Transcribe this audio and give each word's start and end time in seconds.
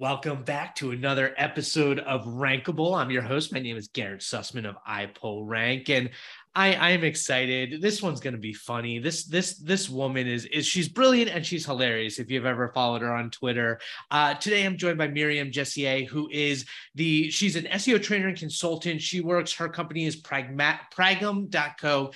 Welcome 0.00 0.44
back 0.44 0.76
to 0.76 0.92
another 0.92 1.34
episode 1.36 1.98
of 1.98 2.24
Rankable. 2.24 2.96
I'm 2.96 3.10
your 3.10 3.20
host. 3.20 3.52
My 3.52 3.58
name 3.60 3.76
is 3.76 3.88
Garrett 3.88 4.22
Sussman 4.22 4.66
of 4.66 4.78
iPullRank, 4.88 5.90
and 5.90 6.08
I 6.54 6.72
I 6.72 6.90
am 6.92 7.04
excited. 7.04 7.82
This 7.82 8.02
one's 8.02 8.18
going 8.18 8.32
to 8.32 8.40
be 8.40 8.54
funny. 8.54 8.98
This 8.98 9.26
this 9.26 9.58
this 9.58 9.90
woman 9.90 10.26
is 10.26 10.46
is 10.46 10.64
she's 10.64 10.88
brilliant 10.88 11.30
and 11.30 11.44
she's 11.44 11.66
hilarious. 11.66 12.18
If 12.18 12.30
you've 12.30 12.46
ever 12.46 12.72
followed 12.72 13.02
her 13.02 13.14
on 13.14 13.28
Twitter, 13.28 13.78
uh, 14.10 14.32
today 14.32 14.64
I'm 14.64 14.78
joined 14.78 14.96
by 14.96 15.08
Miriam 15.08 15.50
Jessier, 15.50 16.06
who 16.06 16.30
is 16.32 16.64
the 16.94 17.30
she's 17.30 17.56
an 17.56 17.64
SEO 17.64 18.02
trainer 18.02 18.28
and 18.28 18.38
consultant. 18.38 19.02
She 19.02 19.20
works. 19.20 19.52
Her 19.52 19.68
company 19.68 20.06
is 20.06 20.22
Pragma, 20.22 20.78
Pragm.co. 20.96 22.12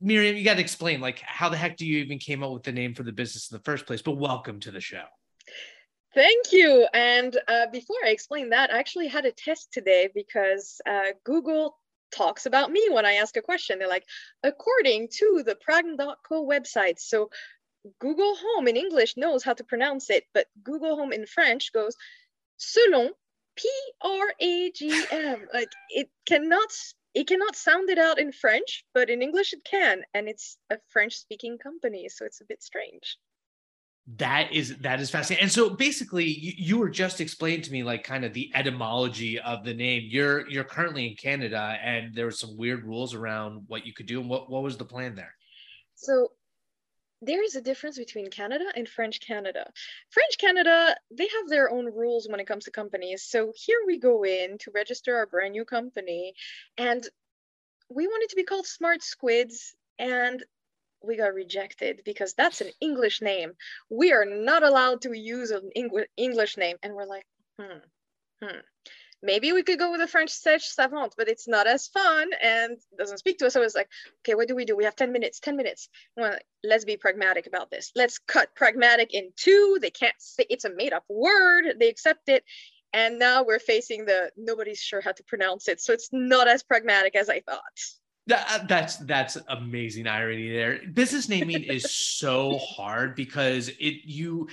Miriam, 0.00 0.36
you 0.36 0.42
got 0.42 0.54
to 0.54 0.62
explain 0.62 1.00
like 1.00 1.20
how 1.20 1.48
the 1.48 1.56
heck 1.56 1.76
do 1.76 1.86
you 1.86 1.98
even 1.98 2.18
came 2.18 2.42
up 2.42 2.50
with 2.50 2.64
the 2.64 2.72
name 2.72 2.92
for 2.92 3.04
the 3.04 3.12
business 3.12 3.52
in 3.52 3.56
the 3.56 3.62
first 3.62 3.86
place? 3.86 4.02
But 4.02 4.16
welcome 4.16 4.58
to 4.58 4.72
the 4.72 4.80
show. 4.80 5.04
Thank 6.16 6.50
you. 6.50 6.86
And 6.94 7.36
uh, 7.46 7.66
before 7.70 7.98
I 8.02 8.08
explain 8.08 8.48
that, 8.48 8.72
I 8.72 8.78
actually 8.78 9.08
had 9.08 9.26
a 9.26 9.32
test 9.32 9.70
today 9.70 10.08
because 10.14 10.80
uh, 10.88 11.12
Google 11.24 11.76
talks 12.10 12.46
about 12.46 12.70
me 12.72 12.88
when 12.90 13.04
I 13.04 13.16
ask 13.16 13.36
a 13.36 13.42
question. 13.42 13.78
They're 13.78 13.86
like, 13.86 14.06
according 14.42 15.08
to 15.18 15.42
the 15.44 15.56
Pragm.co 15.56 16.46
website. 16.46 16.98
So 17.00 17.28
Google 17.98 18.34
Home 18.34 18.66
in 18.66 18.78
English 18.78 19.18
knows 19.18 19.44
how 19.44 19.52
to 19.52 19.64
pronounce 19.64 20.08
it, 20.08 20.24
but 20.32 20.46
Google 20.64 20.96
Home 20.96 21.12
in 21.12 21.26
French 21.26 21.70
goes 21.74 21.94
selon 22.58 23.10
P 23.54 23.68
R 24.00 24.32
A 24.40 24.70
G 24.70 25.04
M. 25.10 25.46
Like 25.52 25.72
it 25.90 26.08
cannot 26.24 26.70
it 27.12 27.28
cannot 27.28 27.56
sound 27.56 27.90
it 27.90 27.98
out 27.98 28.18
in 28.18 28.32
French, 28.32 28.86
but 28.94 29.10
in 29.10 29.20
English 29.20 29.52
it 29.52 29.64
can, 29.64 30.02
and 30.14 30.30
it's 30.30 30.56
a 30.70 30.78
French 30.88 31.16
speaking 31.16 31.58
company, 31.58 32.08
so 32.08 32.24
it's 32.24 32.40
a 32.40 32.46
bit 32.46 32.62
strange 32.62 33.18
that 34.14 34.52
is 34.52 34.76
that 34.78 35.00
is 35.00 35.10
fascinating. 35.10 35.42
And 35.42 35.52
so 35.52 35.70
basically 35.70 36.24
you, 36.24 36.52
you 36.56 36.78
were 36.78 36.88
just 36.88 37.20
explaining 37.20 37.62
to 37.62 37.72
me 37.72 37.82
like 37.82 38.04
kind 38.04 38.24
of 38.24 38.32
the 38.32 38.52
etymology 38.54 39.40
of 39.40 39.64
the 39.64 39.74
name. 39.74 40.04
You're 40.06 40.48
you're 40.48 40.64
currently 40.64 41.08
in 41.08 41.16
canada 41.16 41.76
and 41.82 42.14
there 42.14 42.26
were 42.26 42.30
some 42.30 42.56
weird 42.56 42.84
rules 42.84 43.14
around 43.14 43.64
what 43.66 43.84
you 43.84 43.92
could 43.92 44.06
do. 44.06 44.20
And 44.20 44.30
what, 44.30 44.48
what 44.48 44.62
was 44.62 44.76
the 44.76 44.84
plan 44.84 45.16
there? 45.16 45.34
So 45.96 46.30
there 47.20 47.42
is 47.42 47.56
a 47.56 47.60
difference 47.60 47.98
between 47.98 48.30
canada 48.30 48.66
and 48.76 48.88
french 48.88 49.20
canada. 49.20 49.68
French 50.10 50.38
canada 50.38 50.94
they 51.10 51.26
have 51.26 51.48
their 51.48 51.70
own 51.70 51.86
rules 51.86 52.28
when 52.28 52.38
it 52.38 52.46
comes 52.46 52.64
to 52.66 52.70
companies. 52.70 53.24
So 53.24 53.52
here 53.56 53.78
we 53.86 53.98
go 53.98 54.24
in 54.24 54.56
to 54.58 54.70
register 54.72 55.16
our 55.16 55.26
brand 55.26 55.52
new 55.52 55.64
company 55.64 56.34
and 56.78 57.04
we 57.88 58.06
wanted 58.06 58.28
to 58.28 58.36
be 58.36 58.44
called 58.44 58.66
smart 58.66 59.02
squids 59.02 59.74
and 59.98 60.44
we 61.06 61.16
got 61.16 61.34
rejected 61.34 62.02
because 62.04 62.34
that's 62.34 62.60
an 62.60 62.70
English 62.80 63.22
name. 63.22 63.52
We 63.90 64.12
are 64.12 64.24
not 64.24 64.62
allowed 64.62 65.02
to 65.02 65.12
use 65.12 65.50
an 65.50 65.70
English 66.16 66.56
name. 66.56 66.76
And 66.82 66.94
we're 66.94 67.06
like, 67.06 67.26
hmm, 67.58 67.78
hmm. 68.42 68.58
Maybe 69.22 69.52
we 69.52 69.62
could 69.62 69.78
go 69.78 69.90
with 69.90 70.02
a 70.02 70.06
French 70.06 70.30
sèche 70.30 70.62
savant, 70.62 71.14
but 71.16 71.28
it's 71.28 71.48
not 71.48 71.66
as 71.66 71.88
fun 71.88 72.30
and 72.42 72.76
doesn't 72.98 73.18
speak 73.18 73.38
to 73.38 73.46
us. 73.46 73.54
So 73.54 73.60
I 73.60 73.64
was 73.64 73.74
like, 73.74 73.88
okay, 74.20 74.34
what 74.34 74.46
do 74.46 74.54
we 74.54 74.66
do? 74.66 74.76
We 74.76 74.84
have 74.84 74.94
10 74.94 75.10
minutes, 75.10 75.40
10 75.40 75.56
minutes. 75.56 75.88
Well, 76.16 76.38
let's 76.62 76.84
be 76.84 76.98
pragmatic 76.98 77.46
about 77.46 77.70
this. 77.70 77.90
Let's 77.96 78.18
cut 78.18 78.54
pragmatic 78.54 79.14
in 79.14 79.30
two. 79.34 79.78
They 79.80 79.90
can't 79.90 80.14
say 80.18 80.44
it's 80.50 80.66
a 80.66 80.70
made 80.70 80.92
up 80.92 81.04
word. 81.08 81.76
They 81.80 81.88
accept 81.88 82.28
it. 82.28 82.44
And 82.92 83.18
now 83.18 83.42
we're 83.42 83.58
facing 83.58 84.04
the 84.04 84.30
nobody's 84.36 84.78
sure 84.78 85.00
how 85.00 85.12
to 85.12 85.24
pronounce 85.24 85.68
it. 85.68 85.80
So 85.80 85.92
it's 85.92 86.10
not 86.12 86.46
as 86.46 86.62
pragmatic 86.62 87.16
as 87.16 87.28
I 87.28 87.40
thought. 87.40 87.62
That, 88.28 88.46
uh, 88.50 88.66
that's 88.66 88.96
that's 88.96 89.38
amazing 89.48 90.08
irony 90.08 90.50
there. 90.50 90.80
Business 90.92 91.28
naming 91.28 91.62
is 91.62 91.92
so 91.92 92.58
hard 92.58 93.14
because 93.14 93.68
it 93.68 94.04
you 94.04 94.48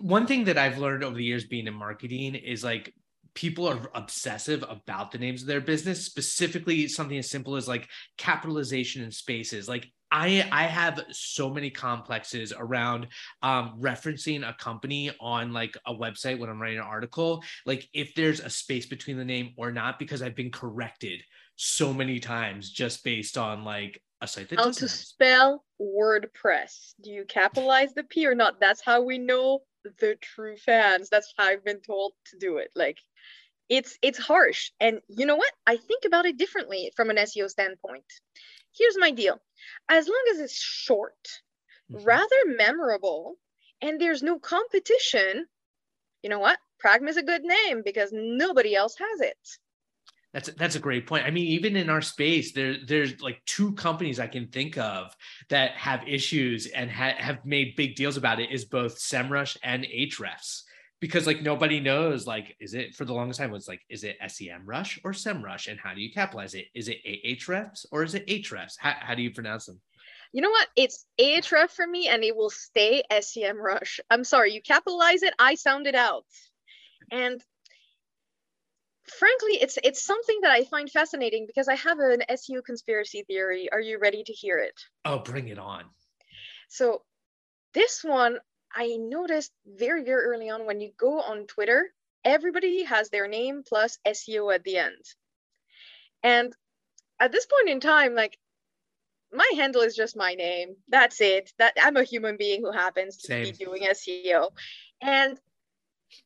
one 0.00 0.26
thing 0.26 0.44
that 0.44 0.56
I've 0.56 0.78
learned 0.78 1.04
over 1.04 1.16
the 1.16 1.24
years 1.24 1.44
being 1.44 1.66
in 1.66 1.74
marketing 1.74 2.34
is 2.34 2.64
like 2.64 2.94
people 3.34 3.68
are 3.68 3.90
obsessive 3.94 4.64
about 4.68 5.10
the 5.10 5.18
names 5.18 5.42
of 5.42 5.48
their 5.48 5.60
business, 5.60 6.04
specifically 6.04 6.88
something 6.88 7.18
as 7.18 7.30
simple 7.30 7.56
as 7.56 7.68
like 7.68 7.88
capitalization 8.16 9.02
in 9.02 9.10
spaces. 9.10 9.68
Like 9.68 9.86
I 10.10 10.48
I 10.50 10.64
have 10.64 11.04
so 11.10 11.50
many 11.50 11.70
complexes 11.70 12.52
around 12.56 13.08
um, 13.42 13.76
referencing 13.80 14.48
a 14.48 14.54
company 14.54 15.10
on 15.20 15.52
like 15.52 15.76
a 15.86 15.94
website 15.94 16.38
when 16.38 16.48
I'm 16.48 16.60
writing 16.60 16.78
an 16.78 16.84
article, 16.84 17.44
like 17.66 17.88
if 17.92 18.14
there's 18.14 18.40
a 18.40 18.50
space 18.50 18.86
between 18.86 19.18
the 19.18 19.24
name 19.24 19.52
or 19.56 19.70
not, 19.70 19.98
because 19.98 20.22
I've 20.22 20.34
been 20.34 20.50
corrected 20.50 21.22
so 21.62 21.92
many 21.92 22.18
times 22.18 22.70
just 22.70 23.04
based 23.04 23.36
on 23.36 23.64
like 23.64 24.02
a 24.22 24.26
site 24.26 24.48
that 24.48 24.58
how 24.58 24.70
to 24.70 24.88
spell 24.88 25.62
WordPress. 25.78 26.94
Do 27.02 27.10
you 27.10 27.26
capitalize 27.28 27.92
the 27.92 28.02
P 28.02 28.26
or 28.26 28.34
not? 28.34 28.58
That's 28.58 28.82
how 28.82 29.02
we 29.02 29.18
know 29.18 29.60
the 29.98 30.16
true 30.22 30.56
fans. 30.56 31.10
That's 31.10 31.34
how 31.36 31.44
I've 31.44 31.62
been 31.62 31.82
told 31.82 32.12
to 32.30 32.38
do 32.38 32.56
it. 32.56 32.70
Like 32.74 32.96
it's 33.68 33.98
it's 34.00 34.18
harsh. 34.18 34.70
And 34.80 35.00
you 35.08 35.26
know 35.26 35.36
what? 35.36 35.52
I 35.66 35.76
think 35.76 36.04
about 36.06 36.24
it 36.24 36.38
differently 36.38 36.92
from 36.96 37.10
an 37.10 37.16
SEO 37.16 37.50
standpoint. 37.50 38.04
Here's 38.74 38.96
my 38.98 39.10
deal. 39.10 39.38
As 39.90 40.08
long 40.08 40.24
as 40.32 40.40
it's 40.40 40.58
short, 40.58 41.28
mm-hmm. 41.92 42.02
rather 42.02 42.36
memorable, 42.46 43.34
and 43.82 44.00
there's 44.00 44.22
no 44.22 44.38
competition, 44.38 45.44
you 46.22 46.30
know 46.30 46.38
what? 46.38 46.58
Pragma 46.82 47.10
is 47.10 47.18
a 47.18 47.22
good 47.22 47.42
name 47.42 47.82
because 47.84 48.08
nobody 48.14 48.74
else 48.74 48.96
has 48.98 49.20
it. 49.20 49.36
That's 50.32 50.48
that's 50.52 50.76
a 50.76 50.80
great 50.80 51.06
point. 51.06 51.24
I 51.24 51.30
mean, 51.30 51.46
even 51.46 51.76
in 51.76 51.90
our 51.90 52.02
space, 52.02 52.52
there 52.52 52.76
there's 52.86 53.20
like 53.20 53.42
two 53.46 53.72
companies 53.72 54.20
I 54.20 54.28
can 54.28 54.46
think 54.48 54.78
of 54.78 55.14
that 55.48 55.72
have 55.72 56.06
issues 56.06 56.66
and 56.66 56.90
ha- 56.90 57.16
have 57.18 57.44
made 57.44 57.74
big 57.76 57.96
deals 57.96 58.16
about 58.16 58.38
it. 58.38 58.52
Is 58.52 58.64
both 58.64 58.98
SEMrush 58.98 59.56
and 59.64 59.84
Ahrefs 59.84 60.62
because 61.00 61.26
like 61.26 61.42
nobody 61.42 61.80
knows 61.80 62.26
like 62.26 62.54
is 62.60 62.74
it 62.74 62.94
for 62.94 63.04
the 63.04 63.14
longest 63.14 63.40
time 63.40 63.50
was 63.50 63.66
like 63.66 63.80
is 63.88 64.04
it 64.04 64.18
SEMrush 64.22 65.00
or 65.02 65.12
SEMrush 65.12 65.66
and 65.68 65.80
how 65.80 65.94
do 65.94 66.00
you 66.00 66.12
capitalize 66.12 66.54
it? 66.54 66.66
Is 66.74 66.88
it 66.88 66.98
Ahrefs 67.04 67.86
or 67.90 68.04
is 68.04 68.14
it 68.14 68.26
Ahrefs? 68.28 68.74
How, 68.78 68.94
how 69.00 69.14
do 69.14 69.22
you 69.22 69.32
pronounce 69.32 69.66
them? 69.66 69.80
You 70.32 70.42
know 70.42 70.50
what? 70.50 70.68
It's 70.76 71.06
Ahrefs 71.20 71.70
for 71.70 71.86
me, 71.86 72.06
and 72.06 72.22
it 72.22 72.36
will 72.36 72.50
stay 72.50 73.02
SEMrush. 73.10 73.98
I'm 74.10 74.22
sorry, 74.22 74.52
you 74.52 74.62
capitalize 74.62 75.24
it. 75.24 75.34
I 75.40 75.56
sound 75.56 75.88
it 75.88 75.96
out, 75.96 76.24
and 77.10 77.42
frankly, 79.10 79.58
it's 79.60 79.78
it's 79.82 80.04
something 80.04 80.38
that 80.42 80.50
I 80.50 80.64
find 80.64 80.90
fascinating 80.90 81.46
because 81.46 81.68
I 81.68 81.76
have 81.76 81.98
an 81.98 82.22
SEO 82.30 82.64
conspiracy 82.64 83.24
theory. 83.26 83.68
Are 83.72 83.80
you 83.80 83.98
ready 83.98 84.22
to 84.24 84.32
hear 84.32 84.58
it? 84.58 84.78
Oh, 85.04 85.18
bring 85.18 85.48
it 85.48 85.58
on. 85.58 85.84
So, 86.68 87.02
this 87.74 88.02
one 88.04 88.38
I 88.74 88.96
noticed 88.98 89.52
very 89.66 90.04
very 90.04 90.22
early 90.24 90.50
on 90.50 90.66
when 90.66 90.80
you 90.80 90.92
go 90.96 91.20
on 91.20 91.46
Twitter, 91.46 91.90
everybody 92.24 92.84
has 92.84 93.10
their 93.10 93.28
name 93.28 93.62
plus 93.66 93.98
SEO 94.06 94.54
at 94.54 94.64
the 94.64 94.78
end. 94.78 95.04
And 96.22 96.54
at 97.18 97.32
this 97.32 97.46
point 97.46 97.68
in 97.68 97.80
time, 97.80 98.14
like 98.14 98.38
my 99.32 99.48
handle 99.54 99.82
is 99.82 99.94
just 99.94 100.16
my 100.16 100.34
name. 100.34 100.76
That's 100.88 101.20
it. 101.20 101.52
That 101.58 101.74
I'm 101.80 101.96
a 101.96 102.04
human 102.04 102.36
being 102.36 102.62
who 102.62 102.72
happens 102.72 103.16
to 103.18 103.26
Same. 103.28 103.44
be 103.44 103.52
doing 103.52 103.82
SEO. 103.82 104.50
And 105.00 105.38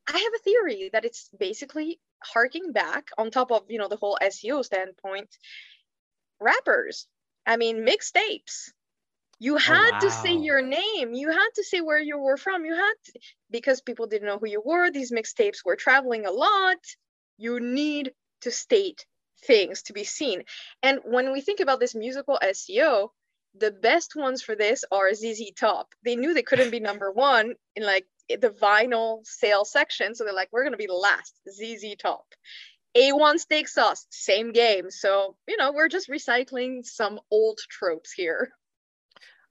I 0.09 0.19
have 0.19 0.33
a 0.35 0.43
theory 0.43 0.91
that 0.93 1.05
it's 1.05 1.29
basically 1.39 2.01
harking 2.25 2.73
back 2.73 3.09
on 3.19 3.31
top 3.31 3.51
of 3.51 3.63
you 3.69 3.79
know 3.79 3.89
the 3.89 3.97
whole 3.97 4.19
SEO 4.23 4.65
standpoint, 4.65 5.29
rappers. 6.41 7.07
I 7.47 7.57
mean 7.57 7.87
mixtapes. 7.87 8.71
You 9.41 9.57
oh, 9.57 9.59
had 9.59 9.91
oh, 9.91 9.93
wow. 9.93 9.99
to 10.01 10.11
say 10.11 10.35
your 10.37 10.63
name. 10.63 11.13
You 11.13 11.31
had 11.31 11.49
to 11.57 11.65
say 11.65 11.81
where 11.81 11.99
you 11.99 12.19
were 12.19 12.37
from. 12.37 12.65
You 12.65 12.75
had 12.75 12.95
to, 13.07 13.13
because 13.51 13.81
people 13.81 14.07
didn't 14.07 14.29
know 14.29 14.39
who 14.39 14.49
you 14.49 14.63
were. 14.65 14.91
These 14.91 15.13
mixtapes 15.13 15.65
were 15.65 15.77
traveling 15.77 16.25
a 16.25 16.31
lot. 16.31 16.79
You 17.37 17.61
need 17.61 18.13
to 18.43 18.51
state 18.51 19.05
things 19.45 19.83
to 19.83 19.93
be 19.93 20.05
seen. 20.05 20.45
And 20.83 21.01
when 21.05 21.33
we 21.33 21.41
think 21.41 21.61
about 21.61 21.81
this 21.81 21.95
musical 21.95 22.39
SEO, 22.43 23.09
the 23.57 23.71
best 23.71 24.17
ones 24.17 24.43
for 24.43 24.57
this 24.57 24.85
are 24.91 25.15
ZZ 25.15 25.53
Top. 25.59 25.89
They 26.05 26.17
knew 26.17 26.35
they 26.35 26.43
couldn't 26.43 26.71
be 26.71 26.81
number 26.81 27.11
one 27.11 27.55
in 27.77 27.85
like 27.85 28.07
the 28.29 28.51
vinyl 28.51 29.25
sale 29.27 29.65
section. 29.65 30.15
So 30.15 30.25
they're 30.25 30.33
like, 30.33 30.49
we're 30.53 30.63
going 30.63 30.73
to 30.73 30.79
be 30.79 30.87
the 30.87 30.95
last 30.95 31.35
ZZ 31.51 31.95
Top. 31.99 32.27
A1 32.97 33.39
steak 33.39 33.69
sauce, 33.69 34.07
same 34.11 34.53
game. 34.53 34.91
So, 34.91 35.37
you 35.49 35.57
know, 35.57 35.73
we're 35.73 35.89
just 35.89 36.09
recycling 36.09 36.85
some 36.85 37.19
old 37.31 37.59
tropes 37.69 38.13
here. 38.13 38.53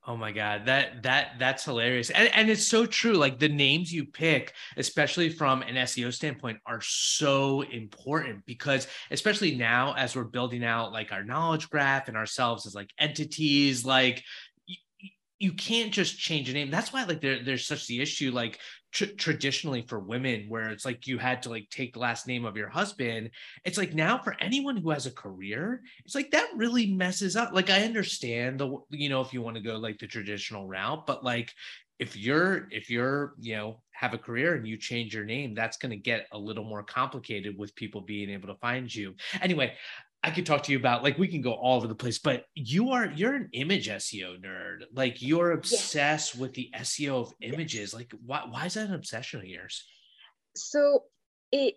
Oh 0.05 0.17
my 0.17 0.33
god, 0.33 0.65
that 0.65 1.01
that 1.03 1.35
that's 1.39 1.63
hilarious. 1.63 2.09
And 2.09 2.29
and 2.35 2.49
it's 2.49 2.67
so 2.67 2.85
true. 2.85 3.13
Like 3.13 3.39
the 3.39 3.47
names 3.47 3.91
you 3.91 4.03
pick, 4.03 4.53
especially 4.75 5.29
from 5.29 5.61
an 5.61 5.75
SEO 5.75 6.13
standpoint, 6.13 6.59
are 6.65 6.81
so 6.81 7.61
important 7.61 8.45
because 8.45 8.87
especially 9.11 9.55
now 9.55 9.93
as 9.93 10.13
we're 10.13 10.25
building 10.25 10.63
out 10.65 10.91
like 10.91 11.13
our 11.13 11.23
knowledge 11.23 11.69
graph 11.69 12.09
and 12.09 12.17
ourselves 12.17 12.65
as 12.65 12.75
like 12.75 12.89
entities, 12.99 13.85
like 13.85 14.21
you 15.43 15.51
can't 15.51 15.91
just 15.91 16.17
change 16.17 16.49
a 16.49 16.53
name. 16.53 16.71
That's 16.71 16.93
why 16.93 17.03
like 17.03 17.19
there, 17.19 17.43
there's 17.43 17.67
such 17.67 17.85
the 17.87 17.99
issue 17.99 18.31
like 18.31 18.59
tr- 18.93 19.17
traditionally 19.17 19.81
for 19.89 19.99
women 19.99 20.45
where 20.47 20.69
it's 20.69 20.85
like 20.85 21.05
you 21.05 21.17
had 21.17 21.41
to 21.41 21.49
like 21.49 21.69
take 21.69 21.91
the 21.91 21.99
last 21.99 22.27
name 22.27 22.45
of 22.45 22.55
your 22.55 22.69
husband. 22.69 23.29
It's 23.65 23.77
like 23.77 23.93
now 23.93 24.17
for 24.17 24.37
anyone 24.39 24.77
who 24.77 24.91
has 24.91 25.05
a 25.05 25.11
career, 25.11 25.81
it's 26.05 26.15
like 26.15 26.31
that 26.31 26.47
really 26.55 26.93
messes 26.93 27.35
up. 27.35 27.51
Like 27.51 27.69
I 27.69 27.83
understand 27.83 28.61
the 28.61 28.77
you 28.89 29.09
know 29.09 29.19
if 29.19 29.33
you 29.33 29.41
want 29.41 29.57
to 29.57 29.61
go 29.61 29.75
like 29.75 29.99
the 29.99 30.07
traditional 30.07 30.65
route, 30.65 31.05
but 31.05 31.25
like 31.25 31.51
if 31.99 32.15
you're 32.15 32.69
if 32.71 32.89
you're 32.89 33.33
you 33.37 33.57
know 33.57 33.81
have 33.91 34.13
a 34.13 34.17
career 34.17 34.55
and 34.55 34.65
you 34.65 34.77
change 34.77 35.13
your 35.13 35.23
name 35.23 35.53
that's 35.53 35.77
going 35.77 35.91
to 35.91 35.95
get 35.95 36.25
a 36.31 36.37
little 36.37 36.63
more 36.63 36.83
complicated 36.83 37.55
with 37.57 37.75
people 37.75 38.01
being 38.01 38.29
able 38.29 38.47
to 38.47 38.55
find 38.55 38.93
you 38.93 39.13
anyway 39.41 39.71
i 40.23 40.31
could 40.31 40.45
talk 40.45 40.63
to 40.63 40.71
you 40.71 40.77
about 40.77 41.03
like 41.03 41.17
we 41.17 41.27
can 41.27 41.41
go 41.41 41.53
all 41.53 41.77
over 41.77 41.87
the 41.87 41.95
place 41.95 42.19
but 42.19 42.45
you 42.55 42.91
are 42.91 43.05
you're 43.15 43.35
an 43.35 43.49
image 43.53 43.87
seo 43.87 44.39
nerd 44.41 44.83
like 44.93 45.21
you're 45.21 45.51
obsessed 45.51 46.35
with 46.35 46.53
the 46.53 46.69
seo 46.77 47.21
of 47.21 47.33
images 47.41 47.93
like 47.93 48.13
why, 48.25 48.43
why 48.49 48.65
is 48.65 48.73
that 48.73 48.87
an 48.87 48.95
obsession 48.95 49.39
of 49.39 49.45
yours 49.45 49.85
so 50.55 51.03
it 51.51 51.75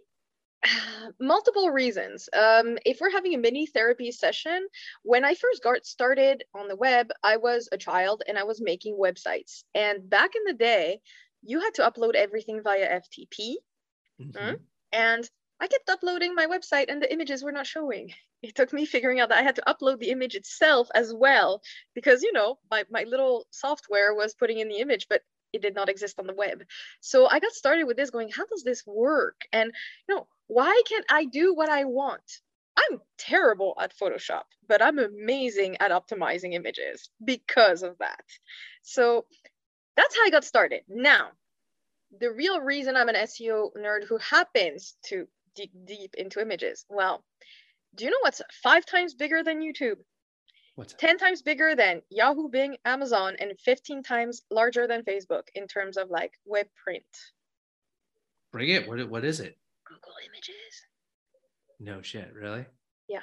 multiple 1.20 1.70
reasons. 1.70 2.28
Um, 2.32 2.78
if 2.84 2.98
we're 3.00 3.10
having 3.10 3.34
a 3.34 3.38
mini 3.38 3.66
therapy 3.66 4.10
session, 4.12 4.66
when 5.02 5.25
I 5.25 5.34
first 5.34 5.62
got 5.62 5.87
started 5.87 6.44
on 6.54 6.69
the 6.69 6.76
web, 6.76 7.10
I 7.22 7.37
was 7.37 7.69
a 7.72 7.78
child 7.78 8.22
and 8.28 8.38
I 8.38 8.44
was 8.44 8.60
making 8.60 8.98
websites. 8.98 9.62
And 9.75 10.08
back 10.08 10.31
in 10.34 10.43
the 10.44 10.54
day, 10.54 11.00
you 11.43 11.60
had 11.60 11.75
to 11.75 11.82
upload 11.82 12.14
everything 12.14 12.60
via 12.62 13.00
FTP. 13.00 13.54
Mm-hmm. 14.20 14.38
Mm, 14.38 14.58
and 14.93 15.31
I 15.61 15.69
kept 15.69 15.88
uploading 15.88 16.35
my 16.35 16.47
website 16.47 16.87
and 16.88 17.00
the 17.00 17.12
images 17.12 17.43
were 17.43 17.53
not 17.53 17.67
showing. 17.67 18.12
It 18.43 18.55
took 18.55 18.73
me 18.73 18.85
figuring 18.85 19.20
out 19.20 19.31
that 19.31 19.38
I 19.38 19.43
had 19.43 19.56
to 19.56 19.62
upload 19.67 19.99
the 19.99 20.11
image 20.11 20.35
itself 20.35 20.88
as 20.94 21.12
well 21.14 21.62
because, 21.94 22.23
you 22.23 22.32
know, 22.32 22.58
my, 22.70 22.85
my 22.91 23.05
little 23.05 23.47
software 23.50 24.14
was 24.14 24.35
putting 24.35 24.58
in 24.58 24.69
the 24.69 24.79
image, 24.79 25.06
but 25.08 25.23
it 25.53 25.62
did 25.62 25.75
not 25.75 25.88
exist 25.88 26.19
on 26.19 26.26
the 26.26 26.35
web. 26.35 26.62
So 27.00 27.26
I 27.26 27.41
got 27.41 27.53
started 27.53 27.85
with 27.85 27.97
this 27.97 28.11
going, 28.11 28.31
how 28.31 28.44
does 28.47 28.62
this 28.62 28.85
work? 28.87 29.43
And 29.53 29.73
you 30.08 30.14
know, 30.14 30.26
why 30.47 30.82
can't 30.88 31.06
I 31.11 31.25
do 31.25 31.55
what 31.55 31.69
I 31.69 31.85
want? 31.85 32.41
I'm 32.76 33.00
terrible 33.17 33.75
at 33.81 33.97
Photoshop, 33.97 34.43
but 34.69 34.82
I'm 34.82 34.99
amazing 34.99 35.79
at 35.81 35.91
optimizing 35.91 36.53
images 36.53 37.08
because 37.25 37.82
of 37.82 37.97
that. 37.99 38.25
So 38.82 39.25
that's 39.97 40.14
how 40.14 40.25
I 40.26 40.31
got 40.31 40.44
started. 40.44 40.82
Now, 40.88 41.29
the 42.20 42.31
real 42.31 42.61
reason 42.61 42.97
I'm 42.97 43.08
an 43.08 43.14
SEO 43.14 43.70
nerd 43.76 44.05
who 44.05 44.19
happens 44.19 44.97
to 45.06 45.26
dig 45.56 45.70
deep 45.85 46.14
into 46.14 46.41
images, 46.41 46.85
well, 46.88 47.25
do 47.94 48.05
you 48.05 48.11
know 48.11 48.19
what's 48.20 48.43
five 48.62 48.85
times 48.85 49.14
bigger 49.14 49.43
than 49.43 49.61
YouTube? 49.61 49.97
What's 50.76 50.93
10 50.93 51.17
times 51.17 51.41
bigger 51.41 51.75
than 51.75 52.03
Yahoo, 52.11 52.50
Bing, 52.50 52.76
Amazon, 52.85 53.37
and 53.41 53.58
15 53.58 54.03
times 54.03 54.43
larger 54.50 54.87
than 54.87 55.05
Facebook 55.05 55.44
in 55.55 55.67
terms 55.67 55.97
of 55.97 56.11
like 56.11 56.32
web 56.44 56.67
print. 56.85 57.05
Bring 58.53 58.69
it. 58.69 58.87
What, 58.87 59.08
what 59.08 59.25
is 59.25 59.41
it? 59.41 59.56
Google 59.87 60.12
Images. 60.26 60.85
No 61.81 62.03
shit, 62.03 62.31
really? 62.35 62.67
Yeah. 63.08 63.23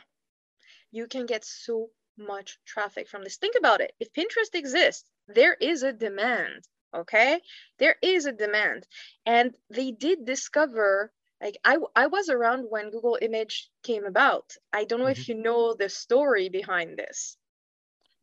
You 0.92 1.06
can 1.06 1.28
get 1.28 1.46
so 1.46 1.90
much 2.18 2.58
traffic 2.66 3.08
from 3.08 3.24
this. 3.24 3.38
Think 3.38 3.56
about 3.58 3.82
it. 3.82 3.94
If 4.00 4.12
Pinterest 4.14 4.56
exists, 4.56 5.10
there 5.28 5.54
is 5.54 5.84
a 5.84 5.94
demand. 5.94 6.64
Okay. 6.96 7.40
There 7.78 7.98
is 8.02 8.26
a 8.26 8.32
demand. 8.32 8.88
And 9.28 9.56
they 9.70 9.92
did 9.92 10.26
discover 10.26 11.12
like 11.44 11.58
I, 11.66 11.78
I 11.96 12.08
was 12.08 12.30
around 12.30 12.66
when 12.70 12.90
google 12.90 13.18
image 13.22 13.70
came 13.84 14.06
about 14.06 14.56
i 14.72 14.86
don't 14.86 15.00
know 15.00 15.06
mm-hmm. 15.06 15.22
if 15.22 15.28
you 15.30 15.36
know 15.36 15.76
the 15.76 15.90
story 15.90 16.50
behind 16.50 16.98
this 16.98 17.38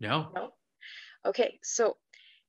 no. 0.00 0.28
No. 0.34 0.50
Okay, 1.26 1.58
so 1.62 1.96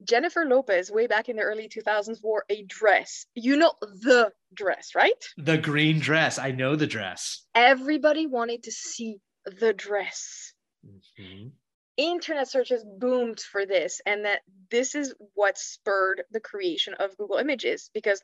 Jennifer 0.04 0.46
Lopez, 0.46 0.90
way 0.90 1.06
back 1.06 1.30
in 1.30 1.36
the 1.36 1.44
early 1.44 1.68
2000s, 1.68 2.24
wore 2.24 2.46
a 2.50 2.64
dress. 2.64 3.26
You 3.36 3.58
know 3.58 3.74
the 3.82 4.32
dress, 4.54 4.96
right? 4.96 5.12
The 5.38 5.58
green 5.58 6.00
dress. 6.00 6.40
I 6.40 6.52
know 6.52 6.76
the 6.76 6.88
dress. 6.88 7.46
Everybody 7.54 8.26
wanted 8.26 8.64
to 8.64 8.72
see 8.72 9.18
the 9.46 9.74
dress. 9.74 10.54
Mm-hmm. 10.86 11.50
Internet 11.98 12.50
searches 12.50 12.86
boomed 12.98 13.42
for 13.42 13.66
this, 13.66 14.02
and 14.06 14.26
that 14.26 14.40
this 14.72 14.96
is 14.96 15.14
what 15.36 15.58
spurred 15.58 16.24
the 16.32 16.40
creation 16.40 16.94
of 16.96 17.18
Google 17.18 17.38
Images 17.38 17.92
because, 17.94 18.22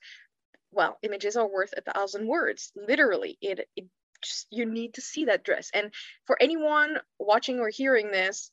well, 0.78 0.98
images 1.04 1.36
are 1.36 1.52
worth 1.52 1.74
a 1.76 1.92
thousand 1.92 2.28
words. 2.28 2.72
Literally, 2.76 3.38
it, 3.42 3.68
it 3.76 3.86
just 4.24 4.48
you 4.50 4.66
need 4.66 4.94
to 4.94 5.02
see 5.02 5.26
that 5.26 5.44
dress. 5.44 5.70
And 5.74 5.94
for 6.26 6.38
anyone 6.42 6.98
watching 7.20 7.60
or 7.60 7.70
hearing 7.70 8.12
this 8.12 8.52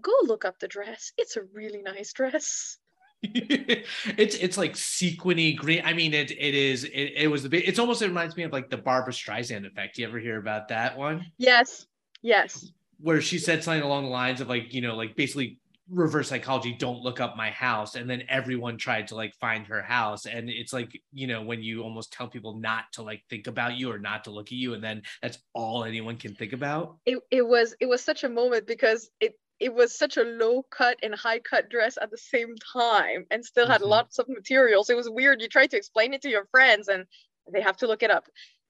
go 0.00 0.12
look 0.24 0.44
up 0.44 0.58
the 0.58 0.68
dress. 0.68 1.12
It's 1.16 1.36
a 1.36 1.42
really 1.52 1.82
nice 1.82 2.12
dress. 2.12 2.78
it's 3.22 4.36
it's 4.36 4.56
like 4.56 4.76
sequiny 4.76 5.54
green. 5.54 5.82
I 5.84 5.92
mean, 5.92 6.14
it 6.14 6.30
it 6.30 6.54
is. 6.54 6.84
It, 6.84 7.12
it 7.16 7.30
was 7.30 7.42
the 7.42 7.48
big. 7.48 7.64
It's 7.66 7.78
almost. 7.78 8.00
It 8.00 8.06
reminds 8.06 8.36
me 8.36 8.44
of 8.44 8.52
like 8.52 8.70
the 8.70 8.76
Barbra 8.76 9.12
Streisand 9.12 9.66
effect. 9.66 9.98
You 9.98 10.06
ever 10.06 10.18
hear 10.18 10.38
about 10.38 10.68
that 10.68 10.96
one? 10.96 11.26
Yes. 11.36 11.86
Yes. 12.22 12.70
Where 13.00 13.20
she 13.20 13.38
said 13.38 13.64
something 13.64 13.82
along 13.82 14.04
the 14.04 14.10
lines 14.10 14.40
of 14.40 14.48
like 14.48 14.72
you 14.72 14.80
know 14.82 14.94
like 14.94 15.16
basically 15.16 15.58
reverse 15.90 16.28
psychology 16.28 16.74
don't 16.74 17.02
look 17.02 17.20
up 17.20 17.36
my 17.36 17.50
house 17.50 17.94
and 17.94 18.08
then 18.08 18.22
everyone 18.28 18.76
tried 18.76 19.06
to 19.08 19.14
like 19.14 19.34
find 19.36 19.66
her 19.66 19.82
house 19.82 20.26
and 20.26 20.50
it's 20.50 20.72
like 20.72 21.00
you 21.12 21.26
know 21.26 21.42
when 21.42 21.62
you 21.62 21.82
almost 21.82 22.12
tell 22.12 22.28
people 22.28 22.58
not 22.58 22.84
to 22.92 23.02
like 23.02 23.22
think 23.30 23.46
about 23.46 23.76
you 23.76 23.90
or 23.90 23.98
not 23.98 24.24
to 24.24 24.30
look 24.30 24.48
at 24.48 24.52
you 24.52 24.74
and 24.74 24.84
then 24.84 25.02
that's 25.22 25.38
all 25.54 25.84
anyone 25.84 26.16
can 26.16 26.34
think 26.34 26.52
about 26.52 26.96
it, 27.06 27.18
it 27.30 27.46
was 27.46 27.74
it 27.80 27.86
was 27.86 28.02
such 28.02 28.24
a 28.24 28.28
moment 28.28 28.66
because 28.66 29.10
it 29.20 29.34
it 29.60 29.74
was 29.74 29.96
such 29.96 30.16
a 30.16 30.22
low 30.22 30.62
cut 30.70 30.98
and 31.02 31.14
high 31.14 31.40
cut 31.40 31.68
dress 31.68 31.98
at 32.00 32.10
the 32.10 32.18
same 32.18 32.54
time 32.72 33.24
and 33.30 33.44
still 33.44 33.66
had 33.66 33.80
mm-hmm. 33.80 33.90
lots 33.90 34.18
of 34.18 34.28
materials. 34.28 34.88
It 34.88 34.96
was 34.96 35.10
weird. 35.10 35.40
You 35.42 35.48
try 35.48 35.66
to 35.66 35.76
explain 35.76 36.14
it 36.14 36.22
to 36.22 36.30
your 36.30 36.46
friends 36.50 36.88
and 36.88 37.06
they 37.52 37.60
have 37.60 37.76
to 37.78 37.86
look 37.86 38.02
it 38.02 38.10
up. 38.10 38.26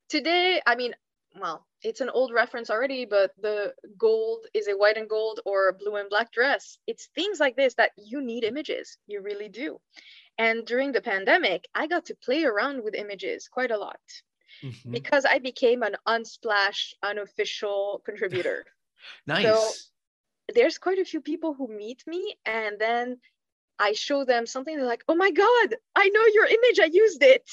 Today, 0.09 0.63
I 0.67 0.77
mean, 0.77 0.95
well, 1.41 1.67
it's 1.83 2.01
an 2.01 2.11
old 2.11 2.33
reference 2.33 2.71
already, 2.71 3.05
but 3.05 3.33
the 3.41 3.75
gold 3.97 4.47
is 4.55 4.69
a 4.69 4.77
white 4.77 4.97
and 4.97 5.09
gold 5.09 5.41
or 5.45 5.73
blue 5.73 5.97
and 5.97 6.09
black 6.09 6.33
dress. 6.33 6.79
It's 6.87 7.09
things 7.15 7.39
like 7.39 7.57
this 7.57 7.75
that 7.75 7.93
you 7.97 8.21
need 8.21 8.45
images. 8.45 8.99
You 9.07 9.23
really 9.23 9.49
do. 9.49 9.81
And 10.39 10.65
during 10.65 10.93
the 10.93 11.01
pandemic, 11.01 11.67
I 11.75 11.87
got 11.87 12.07
to 12.07 12.15
play 12.15 12.45
around 12.45 12.83
with 12.83 12.95
images 12.95 13.49
quite 13.49 13.71
a 13.71 13.79
lot 13.79 14.01
mm-hmm. 14.63 14.91
because 14.91 15.25
I 15.25 15.39
became 15.39 15.83
an 15.83 15.97
unsplash, 16.07 16.93
unofficial 17.03 18.03
contributor. 18.05 18.65
nice. 19.27 19.45
So 19.45 19.71
there's 20.55 20.79
quite 20.79 20.99
a 20.99 21.05
few 21.05 21.21
people 21.21 21.55
who 21.55 21.69
meet 21.69 22.05
me 22.07 22.37
and 22.47 22.79
then 22.79 23.19
I 23.79 23.93
show 23.93 24.25
them 24.25 24.47
something. 24.47 24.77
They're 24.77 24.87
like, 24.87 25.05
"Oh 25.07 25.15
my 25.15 25.31
god, 25.31 25.77
I 25.95 26.09
know 26.09 26.27
your 26.35 26.47
image. 26.47 26.81
I 26.81 26.91
used 26.91 27.23
it." 27.23 27.49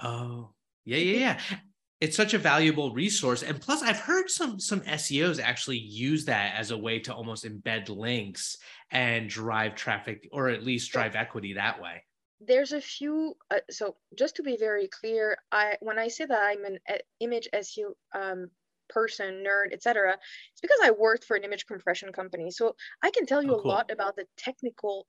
Oh, 0.00 0.50
yeah, 0.84 0.96
yeah, 0.96 1.18
yeah. 1.18 1.58
It's 2.00 2.16
such 2.16 2.32
a 2.32 2.38
valuable 2.38 2.92
resource, 2.92 3.42
and 3.42 3.60
plus, 3.60 3.82
I've 3.82 3.98
heard 3.98 4.30
some 4.30 4.60
some 4.60 4.80
SEOs 4.82 5.40
actually 5.40 5.78
use 5.78 6.24
that 6.26 6.54
as 6.56 6.70
a 6.70 6.78
way 6.78 7.00
to 7.00 7.14
almost 7.14 7.44
embed 7.44 7.88
links 7.88 8.56
and 8.90 9.28
drive 9.28 9.74
traffic, 9.74 10.28
or 10.30 10.48
at 10.48 10.62
least 10.62 10.92
drive 10.92 11.16
equity 11.16 11.54
that 11.54 11.82
way. 11.82 12.04
There's 12.40 12.72
a 12.72 12.80
few. 12.80 13.34
Uh, 13.50 13.58
so, 13.68 13.96
just 14.16 14.36
to 14.36 14.44
be 14.44 14.56
very 14.56 14.86
clear, 14.86 15.38
I 15.50 15.76
when 15.80 15.98
I 15.98 16.06
say 16.06 16.24
that 16.26 16.40
I'm 16.40 16.64
an 16.64 16.78
uh, 16.88 16.98
image 17.18 17.48
SEO 17.52 17.94
um, 18.14 18.48
person, 18.88 19.44
nerd, 19.46 19.72
etc. 19.72 20.16
It's 20.52 20.60
because 20.60 20.78
I 20.82 20.90
worked 20.90 21.24
for 21.24 21.36
an 21.36 21.44
image 21.44 21.66
compression 21.66 22.12
company. 22.12 22.50
So 22.50 22.74
I 23.02 23.10
can 23.10 23.26
tell 23.26 23.42
you 23.42 23.54
oh, 23.54 23.60
cool. 23.60 23.70
a 23.70 23.74
lot 23.74 23.90
about 23.90 24.16
the 24.16 24.26
technical 24.36 25.06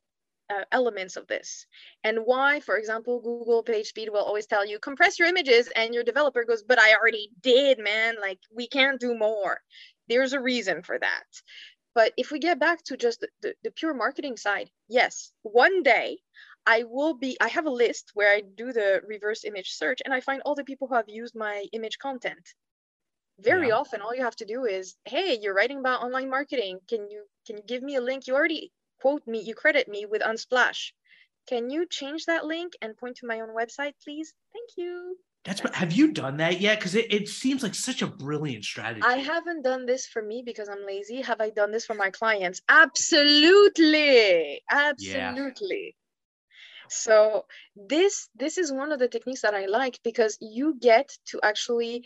uh, 0.50 0.64
elements 0.72 1.16
of 1.16 1.28
this 1.28 1.66
and 2.04 2.20
why, 2.26 2.60
for 2.60 2.78
example, 2.78 3.20
Google 3.22 3.64
PageSpeed 3.64 4.10
will 4.10 4.24
always 4.24 4.48
tell 4.48 4.66
you 4.66 4.80
compress 4.80 5.20
your 5.20 5.28
images, 5.28 5.70
and 5.76 5.94
your 5.94 6.04
developer 6.04 6.44
goes, 6.44 6.64
"But 6.64 6.80
I 6.80 6.94
already 6.96 7.30
did, 7.42 7.80
man. 7.80 8.16
Like 8.22 8.40
we 8.52 8.68
can't 8.68 9.00
do 9.00 9.16
more." 9.16 9.62
There's 10.08 10.34
a 10.34 10.40
reason 10.40 10.84
for 10.84 10.98
that. 11.00 11.26
But 11.96 12.14
if 12.18 12.32
we 12.32 12.40
get 12.40 12.60
back 12.60 12.84
to 12.86 12.98
just 12.98 13.20
the, 13.20 13.30
the, 13.42 13.54
the 13.64 13.72
pure 13.72 13.94
marketing 13.94 14.38
side, 14.38 14.70
yes, 14.88 15.32
one 15.44 15.84
day 15.84 16.20
I 16.66 16.84
will 16.84 17.16
be, 17.16 17.38
I 17.42 17.48
have 17.50 17.66
a 17.66 17.72
list 17.72 18.12
where 18.14 18.32
I 18.32 18.42
do 18.42 18.72
the 18.72 19.02
reverse 19.08 19.44
image 19.44 19.72
search 19.72 20.00
and 20.06 20.14
I 20.14 20.22
find 20.22 20.42
all 20.44 20.56
the 20.56 20.64
people 20.64 20.88
who 20.88 20.96
have 20.96 21.10
used 21.10 21.36
my 21.36 21.66
image 21.74 21.98
content 22.00 22.54
very 23.42 23.70
yeah. 23.70 23.76
often 23.76 24.02
all 24.02 24.14
you 24.14 24.24
have 24.24 24.36
to 24.36 24.46
do 24.46 24.66
is 24.66 24.96
hey 25.06 25.38
you're 25.42 25.54
writing 25.54 25.80
about 25.80 26.02
online 26.02 26.30
marketing 26.30 26.80
can 26.88 27.10
you 27.10 27.24
can 27.46 27.58
you 27.58 27.64
give 27.66 27.82
me 27.82 27.96
a 27.96 28.02
link 28.02 28.28
you 28.28 28.36
already 28.36 28.72
quote 29.02 29.26
me 29.28 29.42
you 29.42 29.56
credit 29.56 29.88
me 29.88 30.06
with 30.06 30.22
unsplash. 30.22 30.92
Can 31.48 31.70
you 31.70 31.88
change 31.88 32.26
that 32.26 32.46
link 32.46 32.74
and 32.82 32.98
point 32.98 33.18
to 33.18 33.28
my 33.28 33.40
own 33.42 33.50
website 33.50 33.94
please? 34.04 34.34
Thank 34.54 34.70
you. 34.78 35.18
That's 35.46 35.62
have 35.76 35.92
you 35.94 36.12
done 36.12 36.38
that 36.38 36.60
yet? 36.60 36.80
Because 36.80 36.96
it, 36.96 37.12
it 37.14 37.30
seems 37.30 37.64
like 37.64 37.74
such 37.74 38.02
a 38.02 38.08
brilliant 38.08 38.66
strategy. 38.66 39.02
I 39.04 39.18
haven't 39.18 39.64
done 39.64 39.86
this 39.86 40.06
for 40.06 40.22
me 40.22 40.44
because 40.46 40.70
i'm 40.70 40.86
lazy. 40.86 41.22
Have 41.22 41.42
i 41.42 41.50
done 41.50 41.72
this 41.72 41.86
for 41.86 41.94
my 41.94 42.10
clients? 42.10 42.62
Absolutely. 42.68 44.62
Absolutely. 44.70 45.96
Yeah. 45.96 46.88
so 46.90 47.46
this 47.76 48.30
this 48.36 48.58
is 48.58 48.72
one 48.72 48.92
of 48.92 49.00
the 49.00 49.08
techniques 49.08 49.42
that 49.42 49.54
i 49.54 49.66
like 49.68 50.00
because 50.04 50.38
you 50.42 50.76
get 50.80 51.10
to 51.28 51.40
actually 51.44 52.04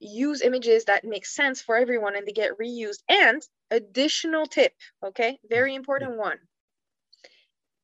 use 0.00 0.42
images 0.42 0.84
that 0.84 1.04
make 1.04 1.26
sense 1.26 1.62
for 1.62 1.76
everyone 1.76 2.16
and 2.16 2.26
they 2.26 2.32
get 2.32 2.58
reused. 2.58 3.02
And 3.08 3.42
additional 3.70 4.46
tip, 4.46 4.72
okay, 5.04 5.38
very 5.48 5.74
important 5.74 6.16
one. 6.18 6.38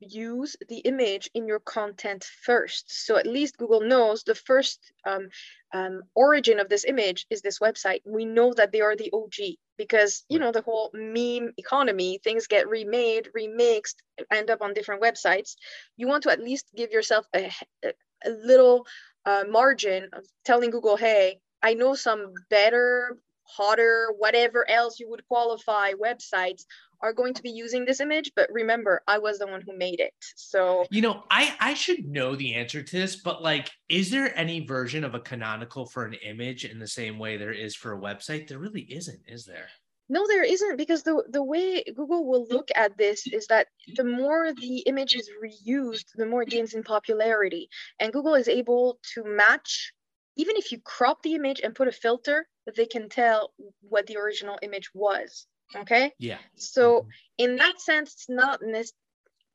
use 0.00 0.56
the 0.68 0.78
image 0.78 1.30
in 1.34 1.46
your 1.46 1.60
content 1.60 2.24
first. 2.42 2.90
So 3.06 3.16
at 3.16 3.26
least 3.26 3.58
Google 3.58 3.80
knows 3.82 4.22
the 4.24 4.34
first 4.34 4.80
um, 5.06 5.28
um, 5.72 6.02
origin 6.14 6.58
of 6.58 6.68
this 6.68 6.84
image 6.84 7.26
is 7.30 7.42
this 7.42 7.58
website. 7.58 8.00
We 8.06 8.24
know 8.24 8.52
that 8.54 8.72
they 8.72 8.80
are 8.80 8.96
the 8.96 9.10
OG 9.12 9.56
because 9.76 10.24
you 10.28 10.38
know 10.38 10.52
the 10.52 10.62
whole 10.62 10.90
meme 10.94 11.52
economy, 11.58 12.18
things 12.24 12.46
get 12.46 12.68
remade, 12.68 13.28
remixed, 13.36 13.96
end 14.30 14.50
up 14.50 14.62
on 14.62 14.74
different 14.74 15.02
websites. 15.02 15.56
You 15.96 16.08
want 16.08 16.22
to 16.24 16.30
at 16.30 16.40
least 16.42 16.66
give 16.76 16.90
yourself 16.92 17.26
a, 17.34 17.50
a 17.84 18.30
little 18.30 18.86
uh, 19.26 19.44
margin 19.48 20.08
of 20.12 20.24
telling 20.44 20.70
Google, 20.70 20.96
hey, 20.96 21.40
I 21.62 21.74
know 21.74 21.94
some 21.94 22.32
better 22.48 23.18
hotter, 23.50 24.12
whatever 24.18 24.68
else 24.68 25.00
you 25.00 25.08
would 25.10 25.26
qualify 25.28 25.92
websites 25.92 26.64
are 27.02 27.12
going 27.12 27.34
to 27.34 27.42
be 27.42 27.50
using 27.50 27.84
this 27.84 28.00
image 28.00 28.30
but 28.36 28.48
remember 28.52 29.02
i 29.06 29.18
was 29.18 29.38
the 29.38 29.46
one 29.46 29.62
who 29.62 29.76
made 29.76 30.00
it. 30.00 30.12
So 30.36 30.84
you 30.90 31.02
know 31.02 31.24
i 31.30 31.54
i 31.60 31.74
should 31.74 32.06
know 32.06 32.36
the 32.36 32.54
answer 32.54 32.82
to 32.82 32.96
this 32.96 33.16
but 33.16 33.42
like 33.42 33.70
is 33.88 34.10
there 34.10 34.36
any 34.38 34.66
version 34.66 35.04
of 35.04 35.14
a 35.14 35.20
canonical 35.20 35.86
for 35.86 36.04
an 36.04 36.14
image 36.14 36.64
in 36.64 36.78
the 36.78 36.88
same 36.88 37.18
way 37.18 37.36
there 37.36 37.52
is 37.52 37.74
for 37.74 37.92
a 37.92 38.00
website? 38.00 38.48
There 38.48 38.58
really 38.58 38.82
isn't 38.82 39.20
is 39.26 39.44
there? 39.44 39.68
No 40.08 40.26
there 40.26 40.44
isn't 40.44 40.76
because 40.76 41.02
the 41.02 41.22
the 41.28 41.42
way 41.42 41.84
google 41.84 42.26
will 42.26 42.46
look 42.48 42.68
at 42.74 42.98
this 42.98 43.26
is 43.26 43.46
that 43.46 43.68
the 43.96 44.04
more 44.04 44.52
the 44.52 44.78
image 44.80 45.14
is 45.14 45.30
reused 45.42 46.06
the 46.16 46.26
more 46.26 46.42
it 46.42 46.50
gains 46.50 46.74
in 46.74 46.82
popularity. 46.82 47.68
And 47.98 48.12
google 48.12 48.34
is 48.34 48.48
able 48.48 48.98
to 49.14 49.24
match 49.24 49.92
even 50.36 50.56
if 50.56 50.72
you 50.72 50.78
crop 50.80 51.22
the 51.22 51.34
image 51.34 51.60
and 51.60 51.74
put 51.74 51.88
a 51.88 51.92
filter 51.92 52.46
they 52.76 52.86
can 52.86 53.08
tell 53.08 53.52
what 53.80 54.06
the 54.06 54.16
original 54.16 54.58
image 54.62 54.90
was 54.94 55.46
Okay. 55.76 56.12
Yeah. 56.18 56.38
So 56.56 57.00
mm-hmm. 57.00 57.08
in 57.38 57.56
that 57.56 57.80
sense, 57.80 58.14
it's 58.14 58.28
not 58.28 58.60
ne- 58.62 58.84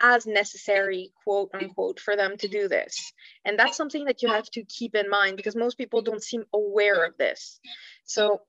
as 0.02 0.26
necessary, 0.26 1.12
quote 1.24 1.52
unquote, 1.54 2.00
for 2.00 2.16
them 2.16 2.38
to 2.38 2.48
do 2.48 2.68
this. 2.68 3.14
And 3.44 3.58
that's 3.58 3.78
something 3.78 4.06
that 4.06 4.22
you 4.22 4.30
have 4.30 4.50
to 4.52 4.64
keep 4.64 4.96
in 4.96 5.10
mind 5.10 5.38
because 5.38 5.56
most 5.56 5.78
people 5.78 6.02
don't 6.02 6.24
seem 6.24 6.44
aware 6.54 7.06
of 7.06 7.18
this. 7.18 7.60
So 8.04 8.42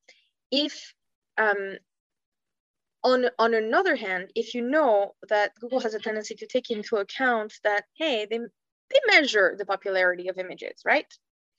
if 0.51 0.95
um, 1.39 1.77
on, 3.03 3.27
on 3.39 3.55
another 3.55 3.95
hand, 3.95 4.31
if 4.35 4.55
you 4.55 4.63
know 4.63 5.15
that 5.29 5.53
Google 5.61 5.81
has 5.81 5.95
a 5.95 6.01
tendency 6.01 6.35
to 6.37 6.47
take 6.47 6.71
into 6.71 6.97
account 6.97 7.53
that, 7.63 7.85
hey, 7.95 8.27
they, 8.29 8.39
they 8.39 9.01
measure 9.07 9.55
the 9.57 9.67
popularity 9.67 10.29
of 10.29 10.39
images, 10.39 10.81
right? 10.85 11.07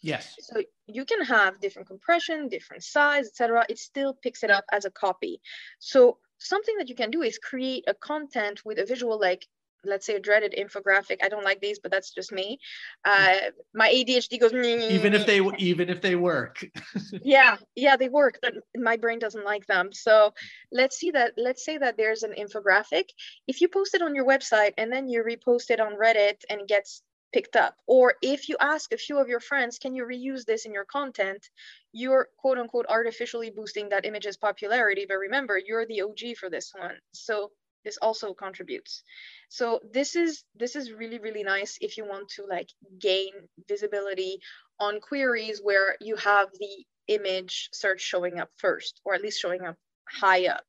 Yes. 0.07 0.35
So 0.39 0.63
you 0.87 1.03
can 1.03 1.21
have 1.25 1.59
different 1.59 1.87
compression, 1.89 2.47
different 2.47 2.83
size, 2.83 3.27
etc. 3.27 3.65
It 3.67 3.77
still 3.77 4.13
picks 4.13 4.41
it 4.41 4.49
up 4.49 4.63
as 4.71 4.85
a 4.85 4.91
copy. 4.91 5.41
So 5.79 6.19
something 6.37 6.77
that 6.77 6.87
you 6.87 6.95
can 6.95 7.11
do 7.11 7.21
is 7.23 7.37
create 7.37 7.83
a 7.87 7.93
content 7.93 8.61
with 8.63 8.79
a 8.79 8.85
visual 8.85 9.19
like 9.19 9.45
let's 9.83 10.05
say 10.05 10.15
a 10.15 10.19
dreaded 10.19 10.53
infographic 10.57 11.17
i 11.23 11.29
don't 11.29 11.43
like 11.43 11.61
these 11.61 11.79
but 11.79 11.91
that's 11.91 12.11
just 12.11 12.31
me 12.31 12.59
uh, 13.05 13.37
my 13.73 13.89
adhd 13.89 14.39
goes 14.39 14.51
even 14.53 15.13
if 15.13 15.25
they 15.25 15.39
even 15.59 15.87
if 15.89 16.01
they 16.01 16.15
work 16.15 16.65
yeah 17.21 17.57
yeah 17.75 17.95
they 17.95 18.09
work 18.09 18.39
but 18.41 18.55
my 18.75 18.97
brain 18.97 19.19
doesn't 19.19 19.45
like 19.45 19.65
them 19.67 19.89
so 19.93 20.33
let's 20.71 20.97
see 20.97 21.11
that 21.11 21.31
let's 21.37 21.63
say 21.63 21.77
that 21.77 21.95
there's 21.95 22.23
an 22.23 22.33
infographic 22.37 23.05
if 23.47 23.61
you 23.61 23.67
post 23.67 23.93
it 23.93 24.01
on 24.01 24.15
your 24.15 24.25
website 24.25 24.73
and 24.77 24.91
then 24.91 25.07
you 25.07 25.23
repost 25.23 25.69
it 25.69 25.79
on 25.79 25.93
reddit 25.93 26.37
and 26.49 26.61
it 26.61 26.67
gets 26.67 27.03
picked 27.37 27.55
up. 27.55 27.75
Or 27.85 28.15
if 28.23 28.49
you 28.49 28.57
ask 28.59 28.91
a 28.91 28.97
few 28.97 29.19
of 29.19 29.27
your 29.27 29.39
friends, 29.39 29.77
can 29.77 29.93
you 29.93 30.03
reuse 30.05 30.43
this 30.43 30.65
in 30.65 30.73
your 30.73 30.85
content? 30.85 31.47
You're 31.91 32.29
quote 32.39 32.57
unquote 32.57 32.87
artificially 32.89 33.51
boosting 33.51 33.89
that 33.89 34.05
image's 34.07 34.37
popularity. 34.37 35.05
But 35.07 35.19
remember, 35.19 35.55
you're 35.63 35.85
the 35.85 36.01
OG 36.01 36.37
for 36.39 36.49
this 36.49 36.71
one. 36.75 36.95
So 37.11 37.51
this 37.85 37.99
also 38.01 38.33
contributes. 38.33 39.03
So 39.49 39.79
this 39.93 40.15
is 40.15 40.43
this 40.55 40.75
is 40.75 40.91
really, 40.91 41.19
really 41.19 41.43
nice 41.43 41.77
if 41.79 41.95
you 41.97 42.05
want 42.05 42.27
to 42.29 42.45
like 42.49 42.69
gain 42.99 43.33
visibility 43.69 44.39
on 44.79 44.99
queries 44.99 45.59
where 45.61 45.95
you 46.01 46.15
have 46.15 46.47
the 46.59 46.75
image 47.07 47.69
search 47.71 48.01
showing 48.01 48.39
up 48.39 48.49
first, 48.57 48.99
or 49.05 49.13
at 49.13 49.21
least 49.21 49.39
showing 49.39 49.63
up 49.63 49.75
high 50.09 50.47
up. 50.47 50.65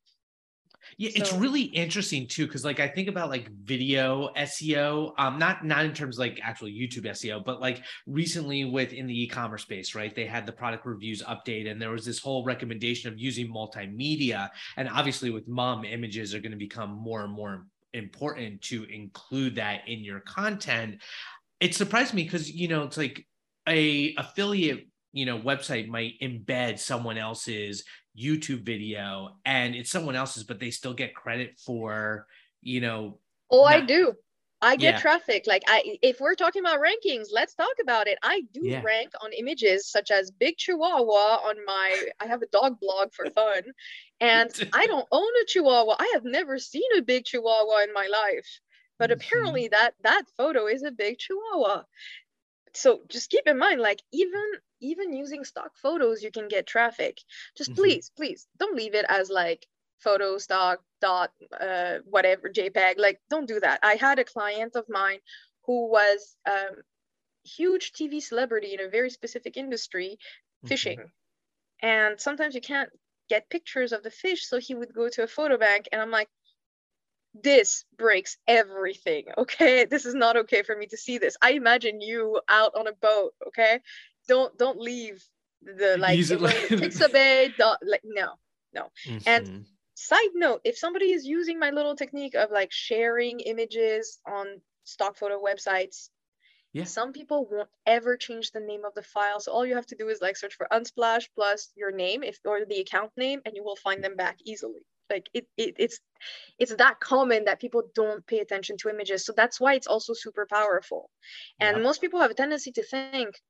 Yeah, 0.97 1.09
so, 1.09 1.15
it's 1.17 1.33
really 1.33 1.61
interesting 1.61 2.27
too, 2.27 2.45
because 2.45 2.65
like 2.65 2.79
I 2.79 2.87
think 2.87 3.07
about 3.07 3.29
like 3.29 3.49
video 3.63 4.29
SEO, 4.37 5.13
um, 5.17 5.39
not 5.39 5.65
not 5.65 5.85
in 5.85 5.93
terms 5.93 6.17
of 6.17 6.19
like 6.19 6.39
actual 6.43 6.67
YouTube 6.67 7.05
SEO, 7.05 7.43
but 7.43 7.61
like 7.61 7.83
recently 8.07 8.65
within 8.65 9.07
the 9.07 9.23
e-commerce 9.23 9.61
space, 9.63 9.95
right? 9.95 10.13
They 10.13 10.25
had 10.25 10.45
the 10.45 10.51
product 10.51 10.85
reviews 10.85 11.21
update, 11.23 11.69
and 11.69 11.81
there 11.81 11.91
was 11.91 12.05
this 12.05 12.19
whole 12.19 12.43
recommendation 12.43 13.11
of 13.11 13.19
using 13.19 13.51
multimedia, 13.51 14.49
and 14.77 14.89
obviously 14.89 15.29
with 15.29 15.47
MUM 15.47 15.85
images 15.85 16.33
are 16.33 16.39
going 16.39 16.51
to 16.51 16.57
become 16.57 16.91
more 16.91 17.23
and 17.23 17.33
more 17.33 17.65
important 17.93 18.61
to 18.61 18.83
include 18.85 19.55
that 19.55 19.87
in 19.87 20.03
your 20.03 20.19
content. 20.21 21.01
It 21.59 21.75
surprised 21.75 22.13
me 22.13 22.23
because 22.23 22.51
you 22.51 22.67
know 22.67 22.83
it's 22.83 22.97
like 22.97 23.25
a 23.67 24.15
affiliate 24.15 24.87
you 25.11 25.25
know 25.25 25.39
website 25.39 25.87
might 25.87 26.19
embed 26.21 26.79
someone 26.79 27.17
else's 27.17 27.83
YouTube 28.19 28.63
video 28.63 29.37
and 29.45 29.75
it's 29.75 29.91
someone 29.91 30.15
else's, 30.15 30.43
but 30.43 30.59
they 30.59 30.71
still 30.71 30.93
get 30.93 31.15
credit 31.15 31.59
for, 31.65 32.27
you 32.61 32.81
know. 32.81 33.19
Oh, 33.49 33.63
not- 33.63 33.73
I 33.73 33.81
do. 33.81 34.13
I 34.61 34.75
get 34.75 34.95
yeah. 34.95 34.99
traffic. 34.99 35.45
Like 35.47 35.63
I 35.67 35.97
if 36.01 36.19
we're 36.19 36.35
talking 36.35 36.61
about 36.61 36.81
rankings, 36.81 37.27
let's 37.31 37.55
talk 37.55 37.75
about 37.81 38.07
it. 38.07 38.17
I 38.21 38.41
do 38.51 38.61
yeah. 38.63 38.81
rank 38.83 39.11
on 39.23 39.31
images 39.31 39.89
such 39.89 40.11
as 40.11 40.31
Big 40.31 40.57
Chihuahua 40.57 41.47
on 41.47 41.55
my 41.65 42.07
I 42.19 42.27
have 42.27 42.41
a 42.41 42.47
dog 42.47 42.77
blog 42.81 43.13
for 43.13 43.29
fun. 43.29 43.61
And 44.19 44.51
I 44.73 44.85
don't 44.87 45.07
own 45.13 45.29
a 45.41 45.45
Chihuahua. 45.45 45.95
I 45.97 46.11
have 46.13 46.25
never 46.25 46.59
seen 46.59 46.89
a 46.97 47.01
big 47.01 47.23
Chihuahua 47.23 47.83
in 47.83 47.93
my 47.93 48.07
life. 48.11 48.59
But 48.97 49.11
mm-hmm. 49.11 49.21
apparently 49.21 49.67
that 49.69 49.93
that 50.03 50.23
photo 50.35 50.67
is 50.67 50.83
a 50.83 50.91
big 50.91 51.19
Chihuahua. 51.19 51.83
So 52.73 52.99
just 53.07 53.31
keep 53.31 53.47
in 53.47 53.57
mind, 53.57 53.79
like 53.79 54.03
even 54.11 54.43
even 54.81 55.13
using 55.13 55.43
stock 55.43 55.71
photos, 55.75 56.23
you 56.23 56.31
can 56.31 56.47
get 56.47 56.67
traffic. 56.67 57.19
Just 57.57 57.71
mm-hmm. 57.71 57.81
please, 57.81 58.11
please 58.15 58.47
don't 58.57 58.75
leave 58.75 58.95
it 58.95 59.05
as 59.09 59.29
like 59.29 59.67
photo 59.99 60.37
stock 60.37 60.79
dot 61.01 61.31
uh, 61.59 61.97
whatever 62.05 62.49
JPEG. 62.49 62.97
Like 62.97 63.19
don't 63.29 63.47
do 63.47 63.59
that. 63.59 63.79
I 63.83 63.95
had 63.95 64.19
a 64.19 64.23
client 64.23 64.75
of 64.75 64.85
mine 64.89 65.19
who 65.65 65.89
was 65.89 66.35
um, 66.49 66.75
huge 67.43 67.91
TV 67.93 68.21
celebrity 68.21 68.73
in 68.73 68.79
a 68.79 68.89
very 68.89 69.09
specific 69.09 69.57
industry, 69.57 70.17
fishing, 70.65 70.99
mm-hmm. 70.99 71.87
and 71.87 72.19
sometimes 72.19 72.55
you 72.55 72.61
can't 72.61 72.89
get 73.29 73.49
pictures 73.49 73.91
of 73.91 74.03
the 74.03 74.11
fish, 74.11 74.47
so 74.47 74.59
he 74.59 74.73
would 74.73 74.93
go 74.93 75.07
to 75.09 75.23
a 75.23 75.27
photo 75.27 75.57
bank, 75.57 75.87
and 75.91 76.01
I'm 76.01 76.11
like, 76.11 76.29
this 77.43 77.85
breaks 77.97 78.37
everything 78.47 79.25
okay 79.37 79.85
this 79.85 80.05
is 80.05 80.15
not 80.15 80.35
okay 80.35 80.63
for 80.63 80.75
me 80.75 80.87
to 80.87 80.97
see 80.97 81.17
this 81.17 81.37
i 81.41 81.51
imagine 81.51 82.01
you 82.01 82.41
out 82.49 82.73
on 82.75 82.87
a 82.87 82.93
boat 82.93 83.33
okay 83.47 83.79
don't 84.29 84.57
don't 84.57 84.79
leave 84.79 85.21
the 85.61 85.97
like, 85.99 86.17
Pixabay. 86.17 87.11
Bay. 87.11 87.53
Like 87.83 88.01
no, 88.05 88.33
no. 88.73 88.83
Mm-hmm. 89.05 89.17
And 89.27 89.65
side 89.95 90.33
note, 90.35 90.61
if 90.63 90.77
somebody 90.77 91.11
is 91.11 91.25
using 91.25 91.59
my 91.59 91.71
little 91.71 91.95
technique 91.95 92.35
of 92.35 92.51
like 92.51 92.71
sharing 92.71 93.41
images 93.41 94.19
on 94.25 94.45
stock 94.85 95.17
photo 95.17 95.41
websites, 95.41 96.09
yeah. 96.71 96.83
Some 96.83 97.13
people 97.13 97.47
won't 97.49 97.69
ever 97.87 98.15
change 98.15 98.51
the 98.51 98.59
name 98.59 98.85
of 98.85 98.93
the 98.93 99.01
file. 99.01 99.39
So 99.39 99.51
all 99.51 99.65
you 99.65 99.73
have 99.73 99.87
to 99.87 99.95
do 99.95 100.07
is 100.07 100.21
like 100.21 100.37
search 100.37 100.53
for 100.53 100.67
Unsplash 100.71 101.27
plus 101.33 101.71
your 101.75 101.91
name 101.91 102.21
if 102.21 102.37
or 102.45 102.63
the 102.63 102.79
account 102.79 103.11
name 103.17 103.41
and 103.43 103.55
you 103.55 103.63
will 103.63 103.75
find 103.75 104.03
them 104.03 104.15
back 104.15 104.37
easily. 104.45 104.81
Like 105.09 105.27
it, 105.33 105.47
it 105.57 105.75
it's 105.79 105.99
it's 106.59 106.75
that 106.75 106.99
common 106.99 107.45
that 107.45 107.59
people 107.59 107.83
don't 107.95 108.25
pay 108.27 108.39
attention 108.39 108.77
to 108.77 108.89
images. 108.89 109.25
So 109.25 109.33
that's 109.35 109.59
why 109.59 109.73
it's 109.73 109.87
also 109.87 110.13
super 110.13 110.45
powerful. 110.45 111.09
And 111.59 111.77
yeah. 111.77 111.83
most 111.83 112.01
people 112.01 112.19
have 112.19 112.29
a 112.29 112.35
tendency 112.35 112.71
to 112.73 112.83
think, 112.83 113.41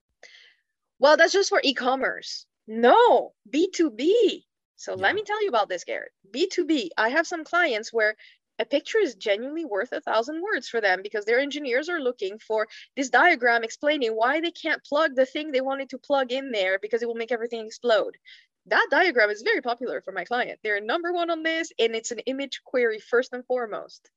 well, 1.00 1.18
that's 1.18 1.34
just 1.34 1.50
for 1.50 1.62
e-commerce. 1.64 2.46
No, 2.68 3.34
B2B. 3.52 4.44
So 4.76 4.96
yeah. 4.96 5.02
let 5.02 5.16
me 5.16 5.24
tell 5.24 5.42
you 5.42 5.50
about 5.50 5.70
this, 5.70 5.84
Garrett. 5.84 6.12
B2B. 6.34 6.90
I 6.98 7.10
have 7.10 7.28
some 7.28 7.44
clients 7.44 7.92
where 7.92 8.16
a 8.60 8.66
picture 8.66 9.00
is 9.00 9.16
genuinely 9.16 9.66
worth 9.66 9.94
a 9.94 10.02
thousand 10.02 10.42
words 10.42 10.68
for 10.68 10.82
them 10.82 11.02
because 11.02 11.26
their 11.26 11.40
engineers 11.40 11.88
are 11.90 12.02
looking 12.02 12.38
for 12.40 12.68
this 12.96 13.10
diagram 13.10 13.64
explaining 13.64 14.12
why 14.12 14.42
they 14.42 14.52
can't 14.52 14.84
plug 14.84 15.16
the 15.16 15.26
thing 15.26 15.52
they 15.52 15.62
wanted 15.62 15.90
to 15.90 15.98
plug 15.98 16.32
in 16.32 16.52
there 16.52 16.78
because 16.80 17.02
it 17.02 17.08
will 17.08 17.16
make 17.16 17.32
everything 17.32 17.66
explode. 17.66 18.18
That 18.66 18.88
diagram 18.92 19.30
is 19.30 19.42
very 19.42 19.62
popular 19.62 20.02
for 20.02 20.12
my 20.12 20.26
client. 20.26 20.60
They're 20.62 20.82
number 20.82 21.14
one 21.14 21.30
on 21.30 21.42
this, 21.42 21.72
and 21.80 21.96
it's 21.96 22.12
an 22.12 22.20
image 22.20 22.62
query 22.66 23.00
first 23.00 23.34
and 23.34 23.46
foremost. 23.46 24.10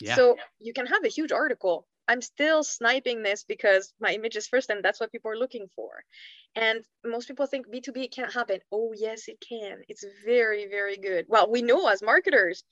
Yeah. 0.00 0.16
So 0.16 0.36
you 0.58 0.72
can 0.72 0.86
have 0.86 1.04
a 1.04 1.08
huge 1.08 1.30
article 1.30 1.86
I'm 2.10 2.20
still 2.20 2.64
sniping 2.64 3.22
this 3.22 3.44
because 3.44 3.94
my 4.00 4.12
image 4.12 4.34
is 4.34 4.48
first 4.48 4.68
and 4.68 4.84
that's 4.84 4.98
what 4.98 5.12
people 5.12 5.30
are 5.30 5.36
looking 5.36 5.68
for. 5.76 5.90
And 6.56 6.80
most 7.06 7.28
people 7.28 7.46
think 7.46 7.68
B2B 7.68 8.10
can't 8.12 8.32
happen. 8.32 8.58
Oh, 8.72 8.92
yes, 8.96 9.28
it 9.28 9.38
can. 9.48 9.78
It's 9.86 10.04
very, 10.24 10.66
very 10.66 10.96
good. 10.96 11.26
Well, 11.28 11.48
we 11.48 11.62
know 11.62 11.86
as 11.86 12.02
marketers, 12.02 12.64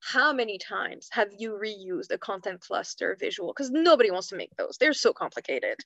how 0.00 0.32
many 0.32 0.56
times 0.56 1.08
have 1.12 1.28
you 1.36 1.60
reused 1.62 2.10
a 2.10 2.16
content 2.16 2.62
cluster 2.62 3.18
visual? 3.20 3.52
Because 3.52 3.70
nobody 3.70 4.10
wants 4.10 4.28
to 4.28 4.36
make 4.36 4.56
those. 4.56 4.78
They're 4.80 4.94
so 4.94 5.12
complicated. 5.12 5.76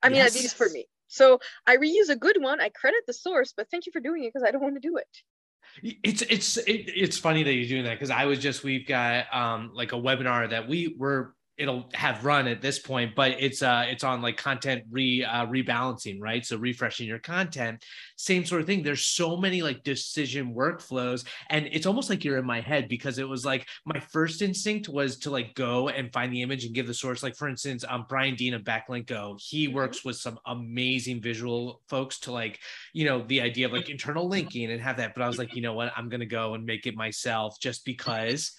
I 0.00 0.08
mean, 0.08 0.18
yes. 0.18 0.36
at 0.36 0.40
least 0.40 0.56
for 0.56 0.68
me. 0.68 0.86
So 1.08 1.40
I 1.66 1.76
reuse 1.76 2.08
a 2.08 2.16
good 2.16 2.40
one. 2.40 2.60
I 2.60 2.68
credit 2.68 3.00
the 3.08 3.14
source, 3.14 3.52
but 3.56 3.68
thank 3.68 3.86
you 3.86 3.90
for 3.92 4.00
doing 4.00 4.22
it 4.22 4.32
because 4.32 4.46
I 4.46 4.52
don't 4.52 4.62
want 4.62 4.76
to 4.76 4.88
do 4.88 4.96
it 4.96 5.08
it's 5.82 6.22
it's 6.22 6.56
it, 6.58 6.84
it's 6.94 7.18
funny 7.18 7.42
that 7.42 7.52
you're 7.52 7.66
doing 7.66 7.84
that 7.84 7.94
because 7.94 8.10
i 8.10 8.26
was 8.26 8.38
just 8.38 8.62
we've 8.62 8.86
got 8.86 9.24
um 9.34 9.72
like 9.74 9.92
a 9.92 9.96
webinar 9.96 10.48
that 10.48 10.68
we 10.68 10.94
were 10.96 11.34
it'll 11.56 11.88
have 11.94 12.24
run 12.24 12.46
at 12.46 12.60
this 12.60 12.78
point 12.78 13.14
but 13.14 13.32
it's 13.38 13.62
uh 13.62 13.84
it's 13.86 14.04
on 14.04 14.20
like 14.20 14.36
content 14.36 14.82
re 14.90 15.24
uh, 15.24 15.46
rebalancing 15.46 16.20
right? 16.20 16.44
So 16.44 16.56
refreshing 16.56 17.08
your 17.08 17.18
content 17.18 17.84
same 18.16 18.44
sort 18.44 18.60
of 18.60 18.66
thing. 18.66 18.82
There's 18.82 19.06
so 19.06 19.36
many 19.36 19.62
like 19.62 19.82
decision 19.82 20.54
workflows 20.54 21.24
and 21.50 21.68
it's 21.72 21.86
almost 21.86 22.10
like 22.10 22.24
you're 22.24 22.38
in 22.38 22.46
my 22.46 22.60
head 22.60 22.88
because 22.88 23.18
it 23.18 23.28
was 23.28 23.44
like 23.44 23.66
my 23.84 23.98
first 23.98 24.42
instinct 24.42 24.88
was 24.88 25.18
to 25.18 25.30
like 25.30 25.54
go 25.54 25.88
and 25.88 26.12
find 26.12 26.32
the 26.32 26.42
image 26.42 26.64
and 26.64 26.74
give 26.74 26.86
the 26.86 26.94
source. 26.94 27.22
Like 27.22 27.36
for 27.36 27.48
instance 27.48 27.84
um 27.88 28.06
brian 28.08 28.34
dean 28.34 28.54
of 28.54 28.62
backlinko 28.62 29.40
he 29.40 29.66
mm-hmm. 29.66 29.76
works 29.76 30.04
with 30.04 30.16
some 30.16 30.38
amazing 30.46 31.20
visual 31.20 31.80
folks 31.88 32.18
to 32.20 32.32
like 32.32 32.60
you 32.92 33.04
know 33.04 33.24
the 33.26 33.40
idea 33.40 33.66
of 33.66 33.72
like 33.72 33.88
internal 33.88 34.28
linking 34.28 34.70
and 34.70 34.80
have 34.80 34.96
that 34.96 35.14
but 35.14 35.22
i 35.22 35.26
was 35.26 35.38
like 35.38 35.54
you 35.54 35.62
know 35.62 35.74
what? 35.74 35.92
I'm 35.96 36.08
gonna 36.08 36.26
go 36.26 36.54
and 36.54 36.64
make 36.64 36.86
it 36.86 36.96
myself 36.96 37.58
just 37.60 37.84
because 37.94 38.52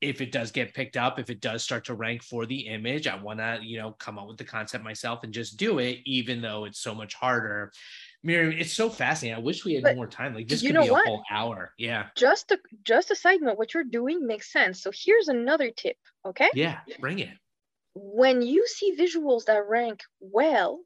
if 0.00 0.20
it 0.20 0.32
does 0.32 0.50
get 0.50 0.72
picked 0.72 0.96
up, 0.96 1.18
if 1.18 1.28
it 1.28 1.40
does 1.40 1.62
start 1.62 1.84
to 1.84 1.94
rank 1.94 2.22
for 2.22 2.46
the 2.46 2.60
image, 2.60 3.06
I 3.06 3.16
want 3.16 3.38
to, 3.38 3.58
you 3.62 3.78
know, 3.78 3.92
come 3.92 4.18
up 4.18 4.28
with 4.28 4.38
the 4.38 4.44
concept 4.44 4.82
myself 4.82 5.24
and 5.24 5.32
just 5.32 5.58
do 5.58 5.78
it, 5.78 5.98
even 6.06 6.40
though 6.40 6.64
it's 6.64 6.80
so 6.80 6.94
much 6.94 7.14
harder. 7.14 7.70
Miriam, 8.22 8.58
it's 8.58 8.72
so 8.72 8.88
fascinating. 8.88 9.36
I 9.36 9.44
wish 9.44 9.64
we 9.64 9.74
had 9.74 9.82
but 9.82 9.96
more 9.96 10.06
time. 10.06 10.34
Like 10.34 10.48
this 10.48 10.62
could 10.62 10.72
be 10.72 10.88
a 10.88 10.92
what? 10.92 11.06
whole 11.06 11.22
hour. 11.30 11.72
Yeah. 11.78 12.06
Just 12.16 12.50
a 12.50 12.58
just 12.82 13.10
a 13.10 13.16
side 13.16 13.40
note, 13.42 13.58
what 13.58 13.74
you're 13.74 13.84
doing 13.84 14.26
makes 14.26 14.52
sense. 14.52 14.82
So 14.82 14.90
here's 14.94 15.28
another 15.28 15.70
tip. 15.70 15.96
Okay. 16.26 16.50
Yeah, 16.54 16.78
bring 16.98 17.18
it. 17.18 17.30
When 17.94 18.40
you 18.40 18.66
see 18.66 18.96
visuals 18.96 19.46
that 19.46 19.68
rank 19.68 20.00
well, 20.20 20.80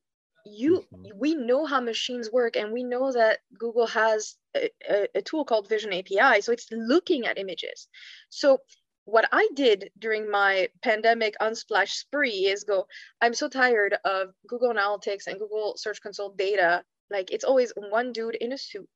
you 0.45 0.85
mm-hmm. 0.93 1.19
we 1.19 1.35
know 1.35 1.65
how 1.65 1.81
machines 1.81 2.31
work 2.31 2.57
and 2.57 2.73
we 2.73 2.85
know 2.85 3.13
that 3.13 3.39
google 3.59 3.87
has 3.87 4.37
a, 4.55 4.71
a, 4.89 5.09
a, 5.15 5.23
tool 5.23 5.45
called 5.45 5.69
vision 5.69 5.93
api 5.93 6.41
so 6.43 6.53
it's 6.53 6.67
looking 6.71 7.27
at 7.27 7.39
images 7.39 7.89
so 8.29 8.59
what 9.05 9.29
I 9.33 9.49
did 9.55 9.91
during 9.99 10.31
my 10.31 10.69
pandemic 10.83 11.35
unsplash 11.41 11.91
spree 11.91 12.47
is 12.47 12.65
go, 12.65 12.87
I'm 13.21 13.35
so 13.35 13.49
tired 13.49 13.97
of 14.05 14.31
Google 14.47 14.73
Analytics 14.73 15.27
and 15.27 15.39
Google 15.39 15.77
Search 15.77 16.01
Console 16.01 16.31
data. 16.31 16.83
Like 17.11 17.31
it's 17.31 17.45
always 17.45 17.73
one 17.77 18.13
dude 18.13 18.37
in 18.37 18.53
a 18.53 18.59
suit 18.59 18.89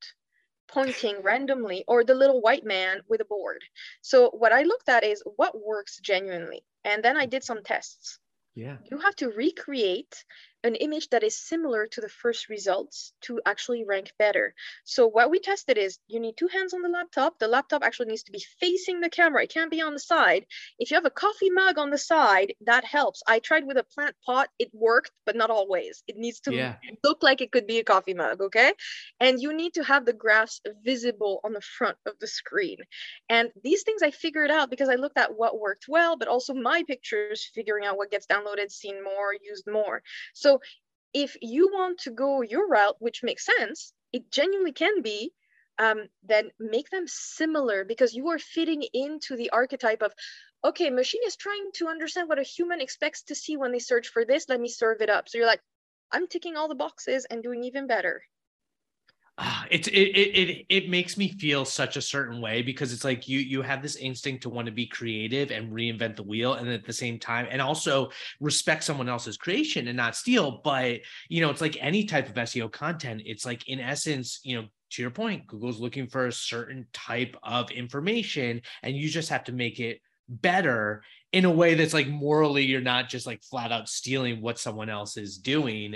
pointing 0.67 1.17
randomly 1.23 1.85
or 1.87 2.05
the 2.05 2.15
little 2.15 2.41
white 2.41 2.65
man 2.65 3.01
with 3.09 3.21
a 3.21 3.27
board. 3.27 3.63
So 4.01 4.31
what 4.31 4.53
I 4.53 4.63
looked 4.63 4.89
at 4.89 5.05
is 5.05 5.23
what 5.37 5.55
works 5.63 5.99
genuinely. 6.01 6.63
And 6.85 7.03
then 7.03 7.17
I 7.17 7.27
did 7.27 7.45
some 7.45 7.63
tests. 7.63 8.19
Yeah. 8.55 8.79
You 8.91 8.99
have 8.99 9.15
to 9.17 9.31
recreate 9.31 10.25
an 10.65 10.75
image 10.75 11.09
that 11.11 11.23
is 11.23 11.37
similar 11.37 11.87
to 11.87 12.01
the 12.01 12.09
first 12.09 12.49
results 12.49 13.13
to 13.23 13.41
actually 13.47 13.85
rank 13.85 14.13
better. 14.19 14.55
So 14.85 15.07
what 15.07 15.31
we 15.31 15.39
tested 15.39 15.79
is 15.79 15.99
you 16.09 16.19
need 16.19 16.37
two 16.37 16.49
hands 16.49 16.75
on 16.75 16.83
the 16.83 16.89
laptop. 16.89 17.39
The 17.39 17.49
laptop 17.49 17.85
actually 17.85 18.09
needs 18.09 18.25
to 18.25 18.33
be 18.33 18.45
facing 18.61 19.01
the 19.01 19.09
camera. 19.09 19.45
It 19.45 19.53
can't 19.53 19.71
be 19.71 19.81
on 19.81 19.93
the 19.93 20.01
side. 20.01 20.47
If 20.79 20.91
you 20.91 20.97
have 20.97 21.05
a 21.05 21.11
coffee 21.11 21.51
mug 21.51 21.79
on 21.79 21.91
the 21.91 21.99
side, 21.99 22.55
that 22.67 22.85
helps. 22.85 23.23
I 23.27 23.39
tried 23.39 23.67
with 23.67 23.77
a 23.77 23.85
plant 23.85 24.17
pot. 24.27 24.49
It 24.59 24.71
worked, 24.73 25.13
but 25.27 25.37
not 25.37 25.51
always. 25.51 26.03
It 26.09 26.17
needs 26.17 26.41
to 26.41 26.55
yeah. 26.55 26.77
look 27.05 27.23
like 27.23 27.41
it 27.41 27.53
could 27.53 27.67
be 27.67 27.79
a 27.79 27.85
coffee 27.85 28.15
mug, 28.15 28.41
okay? 28.41 28.73
And 29.21 29.41
you 29.41 29.53
need 29.53 29.75
to 29.75 29.85
have 29.85 30.05
the 30.05 30.13
graphs 30.13 30.61
visible 30.85 31.41
on 31.45 31.53
the 31.53 31.61
front 31.61 31.97
of 32.07 32.15
the 32.21 32.27
screen. 32.27 32.79
And 33.29 33.51
these 33.63 33.85
things 33.85 34.03
I 34.03 34.11
figured 34.11 34.51
out 34.51 34.71
because 34.71 34.89
I 34.89 34.97
looked 34.97 35.19
at 35.19 35.37
what 35.37 35.61
worked 35.61 35.87
well, 35.89 36.17
but 36.17 36.29
also 36.29 36.53
my 36.53 36.83
pictures, 36.87 37.49
figuring 37.55 37.85
out 37.85 37.97
what 37.97 38.11
gets 38.11 38.27
downloaded, 38.27 38.71
seen 38.71 39.05
more, 39.05 39.35
used 39.41 39.69
more. 39.71 40.03
So 40.35 40.48
so 40.49 40.61
if 41.13 41.37
you 41.43 41.69
want 41.71 42.01
to 42.01 42.11
go 42.11 42.41
your 42.41 42.67
route, 42.69 42.97
which 43.01 43.23
makes 43.23 43.45
sense, 43.45 43.93
it 44.15 44.31
genuinely 44.31 44.73
can 44.73 45.03
be, 45.03 45.31
um, 45.79 46.09
then 46.23 46.51
make 46.59 46.89
them 46.89 47.05
similar 47.07 47.85
because 47.85 48.15
you 48.15 48.29
are 48.29 48.39
fitting 48.39 48.83
into 48.95 49.37
the 49.37 49.51
archetype 49.51 50.01
of, 50.01 50.15
okay, 50.65 50.89
machine 50.89 51.21
is 51.27 51.37
trying 51.37 51.71
to 51.75 51.89
understand 51.89 52.31
what 52.31 52.39
a 52.39 52.43
human 52.43 52.81
expects 52.81 53.25
to 53.25 53.35
see 53.35 53.59
when 53.59 53.73
they 53.73 53.79
search 53.79 54.09
for 54.09 54.25
this. 54.25 54.49
Let 54.49 54.59
me 54.59 54.71
serve 54.71 55.03
it 55.03 55.11
up. 55.11 55.29
So 55.29 55.37
you're 55.37 55.47
like, 55.47 55.61
I'm 56.11 56.27
ticking 56.27 56.57
all 56.57 56.69
the 56.69 56.75
boxes 56.75 57.27
and 57.29 57.43
doing 57.43 57.65
even 57.65 57.87
better 57.87 58.23
uh, 59.41 59.63
it's 59.71 59.87
it, 59.87 59.93
it 59.93 60.51
it 60.51 60.67
it 60.69 60.91
makes 60.91 61.17
me 61.17 61.29
feel 61.29 61.65
such 61.65 61.97
a 61.97 62.03
certain 62.03 62.41
way 62.41 62.61
because 62.61 62.93
it's 62.93 63.05
like 63.05 63.29
you 63.29 63.39
you 63.39 63.63
have 63.63 63.81
this 63.81 63.95
instinct 63.95 64.43
to 64.43 64.49
want 64.49 64.67
to 64.67 64.73
be 64.73 64.85
creative 64.85 65.53
and 65.53 65.73
reinvent 65.73 66.17
the 66.17 66.23
wheel 66.25 66.55
and 66.55 66.69
at 66.69 66.85
the 66.85 66.93
same 66.93 67.21
time 67.21 67.47
and 67.49 67.63
also 67.63 68.11
respect 68.41 68.83
someone 68.83 69.09
else's 69.09 69.37
creation 69.37 69.87
and 69.87 69.97
not 69.97 70.17
steal 70.17 70.61
but 70.65 70.99
you 71.29 71.41
know 71.41 71.51
it's 71.51 71.61
like 71.61 71.77
any 71.81 72.05
type 72.05 72.29
of 72.29 72.35
SEO 72.35 72.71
content 72.71 73.23
it's 73.25 73.47
like 73.47 73.69
in 73.69 73.79
essence 73.79 74.41
you 74.43 74.61
know 74.61 74.67
to 74.91 75.03
your 75.03 75.11
point 75.11 75.47
Google's 75.47 75.79
looking 75.79 76.09
for 76.09 76.27
a 76.27 76.33
certain 76.33 76.85
type 76.93 77.37
of 77.45 77.71
information 77.71 78.61
and 78.83 78.97
you 78.97 79.09
just 79.09 79.29
have 79.29 79.45
to 79.45 79.53
make 79.53 79.79
it 79.79 80.01
better 80.29 81.03
in 81.33 81.45
a 81.45 81.51
way 81.51 81.75
that's 81.75 81.95
like 81.95 82.09
morally 82.09 82.65
you're 82.65 82.81
not 82.81 83.09
just 83.09 83.27
like 83.27 83.43
flat 83.45 83.71
out 83.71 83.89
stealing 83.89 84.41
what 84.41 84.59
someone 84.59 84.89
else 84.89 85.17
is 85.17 85.39
doing 85.39 85.95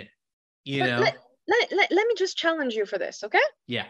you 0.64 0.80
but 0.80 0.86
know? 0.90 1.00
let, 1.00 1.16
let, 1.48 1.90
let 1.90 2.06
me 2.06 2.14
just 2.16 2.36
challenge 2.36 2.74
you 2.74 2.86
for 2.86 2.98
this, 2.98 3.24
okay? 3.24 3.38
Yeah. 3.66 3.86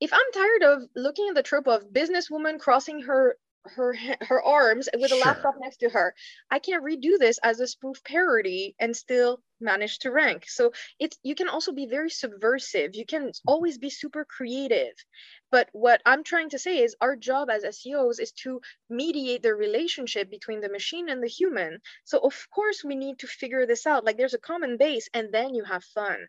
If 0.00 0.12
I'm 0.12 0.32
tired 0.32 0.62
of 0.62 0.88
looking 0.94 1.28
at 1.28 1.34
the 1.34 1.42
trope 1.42 1.66
of 1.66 1.88
businesswoman 1.92 2.58
crossing 2.58 3.02
her 3.02 3.36
her 3.74 3.96
her 4.20 4.42
arms 4.42 4.88
with 4.94 5.04
a 5.04 5.08
sure. 5.08 5.24
laptop 5.24 5.54
next 5.60 5.78
to 5.78 5.88
her. 5.88 6.14
I 6.50 6.58
can 6.58 6.82
redo 6.82 7.18
this 7.18 7.38
as 7.42 7.60
a 7.60 7.66
spoof 7.66 8.02
parody 8.04 8.74
and 8.78 8.96
still 8.96 9.40
manage 9.60 9.98
to 10.00 10.10
rank. 10.10 10.44
So 10.48 10.72
it's 10.98 11.18
you 11.22 11.34
can 11.34 11.48
also 11.48 11.72
be 11.72 11.86
very 11.86 12.10
subversive. 12.10 12.94
You 12.94 13.06
can 13.06 13.28
mm-hmm. 13.28 13.48
always 13.48 13.78
be 13.78 13.90
super 13.90 14.24
creative. 14.24 14.94
But 15.50 15.68
what 15.72 16.02
I'm 16.04 16.24
trying 16.24 16.50
to 16.50 16.58
say 16.58 16.82
is 16.82 16.96
our 17.00 17.16
job 17.16 17.48
as 17.50 17.64
SEOs 17.64 18.20
is 18.20 18.32
to 18.42 18.60
mediate 18.90 19.42
the 19.42 19.54
relationship 19.54 20.28
between 20.30 20.60
the 20.60 20.68
machine 20.68 21.08
and 21.08 21.22
the 21.22 21.28
human. 21.28 21.80
So 22.04 22.18
of 22.18 22.34
course 22.50 22.82
we 22.84 22.96
need 22.96 23.20
to 23.20 23.26
figure 23.26 23.64
this 23.66 23.86
out. 23.86 24.04
Like 24.04 24.16
there's 24.16 24.34
a 24.34 24.38
common 24.38 24.76
base 24.76 25.08
and 25.14 25.32
then 25.32 25.54
you 25.54 25.64
have 25.64 25.84
fun. 25.84 26.26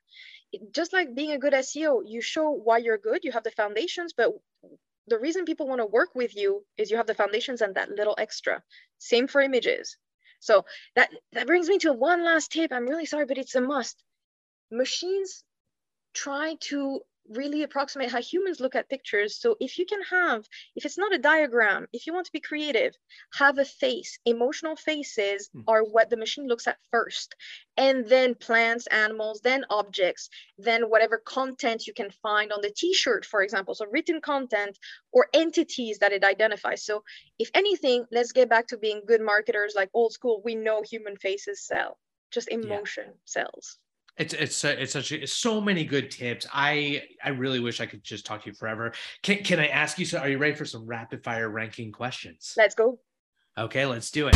Just 0.71 0.93
like 0.93 1.15
being 1.15 1.31
a 1.31 1.39
good 1.39 1.53
SEO, 1.53 2.03
you 2.05 2.21
show 2.21 2.51
why 2.51 2.77
you're 2.77 2.97
good, 2.97 3.25
you 3.25 3.31
have 3.33 3.43
the 3.43 3.51
foundations, 3.51 4.13
but 4.13 4.31
the 5.07 5.19
reason 5.19 5.45
people 5.45 5.67
want 5.67 5.81
to 5.81 5.85
work 5.85 6.09
with 6.15 6.35
you 6.35 6.63
is 6.77 6.91
you 6.91 6.97
have 6.97 7.07
the 7.07 7.15
foundations 7.15 7.61
and 7.61 7.75
that 7.75 7.89
little 7.91 8.15
extra. 8.17 8.63
Same 8.97 9.27
for 9.27 9.41
images. 9.41 9.97
So 10.39 10.65
that 10.95 11.09
that 11.33 11.47
brings 11.47 11.69
me 11.69 11.79
to 11.79 11.93
one 11.93 12.23
last 12.23 12.51
tip. 12.51 12.71
I'm 12.71 12.87
really 12.87 13.05
sorry, 13.05 13.25
but 13.25 13.37
it's 13.37 13.55
a 13.55 13.61
must. 13.61 14.03
Machines 14.71 15.43
try 16.13 16.55
to 16.61 17.01
really 17.29 17.63
approximate 17.63 18.11
how 18.11 18.21
humans 18.21 18.59
look 18.59 18.75
at 18.75 18.89
pictures. 18.89 19.39
So 19.39 19.55
if 19.59 19.77
you 19.77 19.85
can 19.85 20.01
have, 20.03 20.45
if 20.75 20.85
it's 20.85 20.97
not 20.97 21.13
a 21.13 21.19
diagram, 21.19 21.87
if 21.93 22.07
you 22.07 22.13
want 22.13 22.25
to 22.25 22.31
be 22.31 22.39
creative, 22.39 22.93
have 23.33 23.57
a 23.57 23.65
face. 23.65 24.19
Emotional 24.25 24.75
faces 24.75 25.49
mm. 25.55 25.63
are 25.67 25.83
what 25.83 26.09
the 26.09 26.17
machine 26.17 26.47
looks 26.47 26.67
at 26.67 26.77
first. 26.91 27.35
And 27.75 28.07
then 28.07 28.35
plants, 28.35 28.87
animals, 28.87 29.41
then 29.43 29.65
objects, 29.69 30.29
then 30.57 30.83
whatever 30.83 31.21
content 31.23 31.85
you 31.85 31.93
can 31.93 32.09
find 32.23 32.51
on 32.51 32.61
the 32.61 32.71
t-shirt, 32.75 33.25
for 33.25 33.43
example. 33.43 33.75
So 33.75 33.85
written 33.85 34.21
content 34.21 34.77
or 35.11 35.27
entities 35.33 35.99
that 35.99 36.13
it 36.13 36.23
identifies. 36.23 36.83
So 36.83 37.03
if 37.37 37.49
anything, 37.53 38.05
let's 38.11 38.31
get 38.31 38.49
back 38.49 38.67
to 38.67 38.77
being 38.77 39.01
good 39.07 39.21
marketers 39.21 39.73
like 39.75 39.89
old 39.93 40.13
school. 40.13 40.41
We 40.43 40.55
know 40.55 40.81
human 40.81 41.17
faces 41.17 41.65
sell, 41.65 41.97
just 42.31 42.49
emotion 42.49 43.05
yeah. 43.07 43.13
sells. 43.25 43.77
It's 44.17 44.33
it's 44.33 44.65
uh, 44.65 44.75
it's 44.79 44.93
such 44.93 45.11
it's 45.11 45.33
so 45.33 45.61
many 45.61 45.85
good 45.85 46.09
tips. 46.09 46.47
I 46.51 47.03
I 47.23 47.29
really 47.29 47.59
wish 47.59 47.79
I 47.79 47.85
could 47.85 48.03
just 48.03 48.25
talk 48.25 48.41
to 48.43 48.49
you 48.49 48.55
forever. 48.55 48.91
Can 49.21 49.43
can 49.43 49.59
I 49.59 49.67
ask 49.67 49.99
you? 49.99 50.05
So, 50.05 50.17
are 50.17 50.27
you 50.27 50.39
ready 50.39 50.55
for 50.55 50.65
some 50.65 50.87
rapid 50.87 51.23
fire 51.23 51.49
ranking 51.49 51.91
questions? 51.91 52.55
Let's 52.57 52.73
go. 52.73 52.97
Okay, 53.59 53.85
let's 53.85 54.09
do 54.09 54.27
it. 54.27 54.35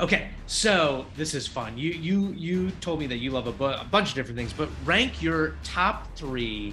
Okay, 0.00 0.30
so 0.46 1.04
this 1.16 1.34
is 1.34 1.46
fun. 1.46 1.76
You 1.76 1.90
you 1.90 2.32
you 2.32 2.70
told 2.80 2.98
me 2.98 3.06
that 3.08 3.18
you 3.18 3.30
love 3.30 3.46
a, 3.46 3.52
bu- 3.52 3.64
a 3.64 3.86
bunch 3.90 4.08
of 4.08 4.14
different 4.14 4.38
things, 4.38 4.54
but 4.54 4.70
rank 4.86 5.20
your 5.22 5.56
top 5.62 6.08
three 6.16 6.72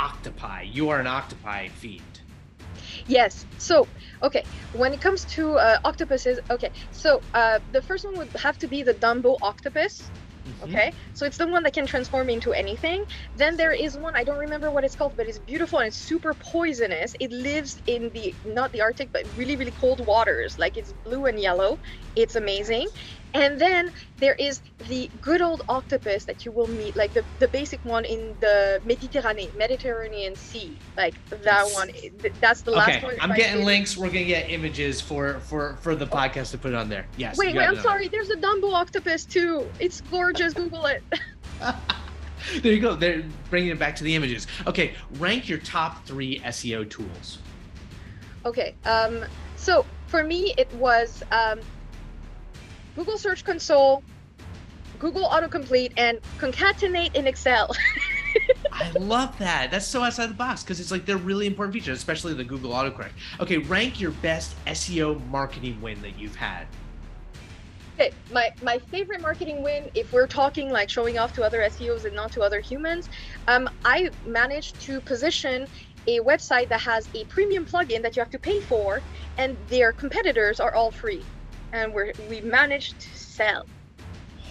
octopi. 0.00 0.62
You 0.62 0.88
are 0.88 0.98
an 0.98 1.06
octopi 1.06 1.68
fiend. 1.68 2.02
Yes. 3.06 3.46
So, 3.58 3.86
okay, 4.22 4.44
when 4.72 4.92
it 4.92 5.00
comes 5.00 5.24
to 5.36 5.56
uh, 5.58 5.78
octopuses, 5.84 6.40
okay, 6.50 6.70
so 6.90 7.20
uh, 7.34 7.58
the 7.72 7.82
first 7.82 8.04
one 8.04 8.16
would 8.16 8.28
have 8.30 8.58
to 8.58 8.66
be 8.66 8.82
the 8.82 8.94
Dumbo 8.94 9.36
octopus. 9.42 10.10
Mm-hmm. 10.40 10.64
Okay, 10.64 10.92
so 11.12 11.26
it's 11.26 11.36
the 11.36 11.46
one 11.46 11.62
that 11.64 11.74
can 11.74 11.86
transform 11.86 12.30
into 12.30 12.54
anything. 12.54 13.04
Then 13.36 13.58
there 13.58 13.72
is 13.72 13.98
one 13.98 14.16
I 14.16 14.24
don't 14.24 14.38
remember 14.38 14.70
what 14.70 14.84
it's 14.84 14.96
called, 14.96 15.12
but 15.14 15.26
it's 15.28 15.38
beautiful 15.38 15.80
and 15.80 15.88
it's 15.88 15.96
super 15.96 16.32
poisonous. 16.32 17.14
It 17.20 17.30
lives 17.30 17.80
in 17.86 18.08
the 18.10 18.34
not 18.46 18.72
the 18.72 18.80
Arctic, 18.80 19.12
but 19.12 19.26
really 19.36 19.56
really 19.56 19.72
cold 19.72 20.04
waters. 20.06 20.58
Like 20.58 20.78
it's 20.78 20.94
blue 21.04 21.26
and 21.26 21.38
yellow. 21.38 21.78
It's 22.16 22.36
amazing. 22.36 22.88
And 23.34 23.60
then 23.60 23.92
there 24.18 24.34
is 24.34 24.60
the 24.88 25.08
good 25.20 25.40
old 25.40 25.64
octopus 25.68 26.24
that 26.24 26.44
you 26.44 26.52
will 26.52 26.66
meet, 26.68 26.96
like 26.96 27.12
the, 27.12 27.24
the 27.38 27.48
basic 27.48 27.84
one 27.84 28.04
in 28.04 28.34
the 28.40 28.80
Mediterranean 28.84 29.50
Mediterranean 29.56 30.34
Sea. 30.34 30.76
Like 30.96 31.14
that 31.28 31.70
one, 31.72 31.90
that's 32.40 32.62
the 32.62 32.72
last 32.72 32.96
okay. 32.96 33.04
one. 33.04 33.16
I'm 33.20 33.34
getting 33.34 33.64
links. 33.64 33.96
We're 33.96 34.08
gonna 34.08 34.24
get 34.24 34.50
images 34.50 35.00
for 35.00 35.40
for 35.40 35.76
for 35.80 35.94
the 35.94 36.06
podcast 36.06 36.50
to 36.52 36.58
put 36.58 36.74
on 36.74 36.88
there. 36.88 37.06
Yes. 37.16 37.38
Wait, 37.38 37.54
wait. 37.54 37.64
I'm 37.64 37.80
sorry. 37.80 38.08
There's 38.08 38.30
a 38.30 38.36
Dumbo 38.36 38.72
octopus 38.72 39.24
too. 39.24 39.66
It's 39.78 40.00
gorgeous. 40.02 40.54
Google 40.54 40.86
it. 40.86 41.02
there 42.62 42.72
you 42.72 42.80
go. 42.80 42.94
They're 42.94 43.24
bringing 43.48 43.70
it 43.70 43.78
back 43.78 43.96
to 43.96 44.04
the 44.04 44.14
images. 44.14 44.46
Okay, 44.66 44.94
rank 45.18 45.48
your 45.48 45.58
top 45.58 46.04
three 46.06 46.40
SEO 46.40 46.88
tools. 46.88 47.38
Okay, 48.44 48.74
um, 48.84 49.24
so 49.56 49.84
for 50.06 50.24
me, 50.24 50.54
it 50.56 50.72
was 50.74 51.22
um, 51.30 51.60
Google 52.96 53.18
Search 53.18 53.44
Console, 53.44 54.02
Google 54.98 55.28
Autocomplete, 55.28 55.92
and 55.96 56.20
Concatenate 56.38 57.14
in 57.14 57.26
Excel. 57.26 57.74
I 58.72 58.90
love 58.92 59.36
that. 59.38 59.70
That's 59.70 59.86
so 59.86 60.02
outside 60.02 60.30
the 60.30 60.34
box 60.34 60.62
because 60.62 60.80
it's 60.80 60.90
like 60.90 61.06
they're 61.06 61.16
really 61.16 61.46
important 61.46 61.74
features, 61.74 61.98
especially 61.98 62.34
the 62.34 62.44
Google 62.44 62.72
autocorrect. 62.72 63.12
Okay, 63.40 63.58
rank 63.58 64.00
your 64.00 64.10
best 64.10 64.54
SEO 64.66 65.24
marketing 65.28 65.80
win 65.80 66.00
that 66.02 66.18
you've 66.18 66.36
had. 66.36 66.66
Okay, 67.94 68.12
my, 68.32 68.50
my 68.62 68.78
favorite 68.78 69.20
marketing 69.20 69.62
win, 69.62 69.90
if 69.94 70.12
we're 70.12 70.26
talking 70.26 70.70
like 70.70 70.88
showing 70.88 71.18
off 71.18 71.34
to 71.34 71.42
other 71.42 71.60
SEOs 71.60 72.04
and 72.06 72.14
not 72.14 72.32
to 72.32 72.40
other 72.40 72.60
humans, 72.60 73.08
um, 73.46 73.68
I 73.84 74.10
managed 74.24 74.80
to 74.82 75.00
position 75.00 75.66
a 76.06 76.20
website 76.20 76.68
that 76.68 76.80
has 76.80 77.08
a 77.14 77.24
premium 77.24 77.66
plugin 77.66 78.02
that 78.02 78.16
you 78.16 78.20
have 78.20 78.30
to 78.30 78.38
pay 78.38 78.60
for, 78.60 79.02
and 79.36 79.56
their 79.68 79.92
competitors 79.92 80.60
are 80.60 80.74
all 80.74 80.90
free. 80.90 81.22
And 81.72 81.92
we're 81.92 82.12
we 82.28 82.40
managed 82.40 82.98
to 83.00 83.16
sell. 83.16 83.66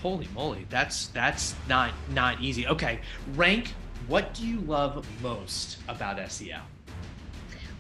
Holy 0.02 0.28
moly, 0.34 0.66
that's 0.70 1.08
that's 1.08 1.56
not 1.68 1.92
not 2.14 2.42
easy. 2.42 2.68
Okay, 2.68 3.00
rank 3.36 3.74
what 4.08 4.34
do 4.34 4.48
you 4.48 4.62
love 4.62 5.06
most 5.22 5.78
about 5.88 6.18
SEO? 6.18 6.62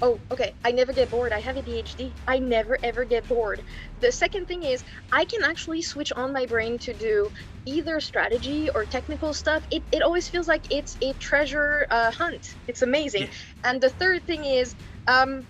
Oh, 0.01 0.19
okay. 0.31 0.53
I 0.63 0.71
never 0.71 0.93
get 0.93 1.09
bored. 1.09 1.33
I 1.33 1.39
have 1.39 1.57
a 1.57 1.63
PhD. 1.63 2.11
I 2.27 2.39
never 2.39 2.77
ever 2.83 3.03
get 3.03 3.27
bored. 3.27 3.61
The 3.99 4.11
second 4.11 4.47
thing 4.47 4.63
is 4.63 4.83
I 5.11 5.25
can 5.25 5.43
actually 5.43 5.81
switch 5.81 6.13
on 6.13 6.31
my 6.31 6.45
brain 6.45 6.77
to 6.79 6.93
do 6.93 7.31
either 7.65 7.99
strategy 7.99 8.69
or 8.69 8.85
technical 8.85 9.33
stuff. 9.33 9.63
It, 9.71 9.83
it 9.91 10.01
always 10.01 10.29
feels 10.29 10.47
like 10.47 10.71
it's 10.71 10.97
a 11.01 11.13
treasure 11.13 11.85
uh, 11.89 12.11
hunt. 12.11 12.55
It's 12.67 12.81
amazing. 12.81 13.23
Yeah. 13.23 13.29
And 13.63 13.81
the 13.81 13.89
third 13.89 14.23
thing 14.23 14.45
is 14.45 14.75
um, 15.07 15.45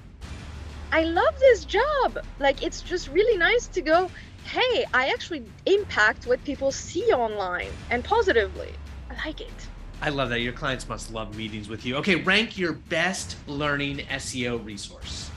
I 0.92 1.04
love 1.04 1.40
this 1.40 1.66
job. 1.66 2.20
Like 2.40 2.64
it's 2.64 2.82
just 2.82 3.10
really 3.10 3.38
nice 3.38 3.68
to 3.68 3.82
go, 3.82 4.10
hey, 4.46 4.86
I 4.94 5.10
actually 5.10 5.44
impact 5.66 6.26
what 6.26 6.44
people 6.44 6.72
see 6.72 7.12
online 7.14 7.70
and 7.90 8.04
positively. 8.04 8.74
I 9.10 9.26
like 9.26 9.42
it. 9.42 9.68
I 10.02 10.10
love 10.10 10.30
that. 10.30 10.40
Your 10.40 10.54
clients 10.54 10.88
must 10.88 11.12
love 11.12 11.36
meetings 11.36 11.68
with 11.68 11.86
you. 11.86 11.98
Okay, 11.98 12.16
rank 12.16 12.58
your 12.58 12.74
best 12.74 13.36
learning 13.48 13.98
SEO 13.98 14.64
resource. 14.66 15.30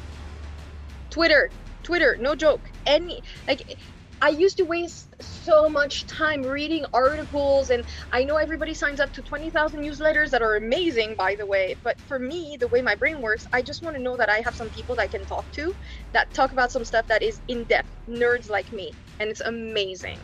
Twitter. 1.11 1.51
Twitter, 1.83 2.17
no 2.21 2.35
joke. 2.35 2.61
Any 2.87 3.23
like 3.49 3.77
I 4.23 4.29
used 4.29 4.57
to 4.59 4.63
waste 4.63 5.09
so 5.21 5.69
much 5.69 6.07
time 6.07 6.45
reading 6.45 6.87
articles 6.95 7.71
and 7.71 7.85
I 8.13 8.23
know 8.23 8.37
everybody 8.37 8.73
signs 8.73 9.01
up 9.01 9.13
to 9.15 9.23
20,000 9.23 9.81
newsletters 9.81 10.31
that 10.31 10.43
are 10.43 10.55
amazing 10.55 11.17
by 11.17 11.35
the 11.35 11.45
way, 11.45 11.75
but 11.83 12.01
for 12.03 12.21
me, 12.21 12.57
the 12.57 12.69
way 12.69 12.83
my 12.83 12.95
brain 12.95 13.21
works, 13.21 13.49
I 13.53 13.63
just 13.63 13.83
want 13.83 13.97
to 13.97 14.03
know 14.03 14.17
that 14.17 14.31
I 14.31 14.39
have 14.39 14.55
some 14.55 14.71
people 14.71 14.95
that 14.95 15.03
I 15.03 15.07
can 15.09 15.25
talk 15.25 15.51
to 15.55 15.75
that 16.13 16.33
talk 16.33 16.53
about 16.53 16.71
some 16.71 16.85
stuff 16.85 17.09
that 17.09 17.21
is 17.21 17.41
in 17.49 17.65
depth, 17.65 17.89
nerds 18.09 18.49
like 18.49 18.73
me, 18.73 18.93
and 19.19 19.29
it's 19.29 19.41
amazing. 19.41 20.19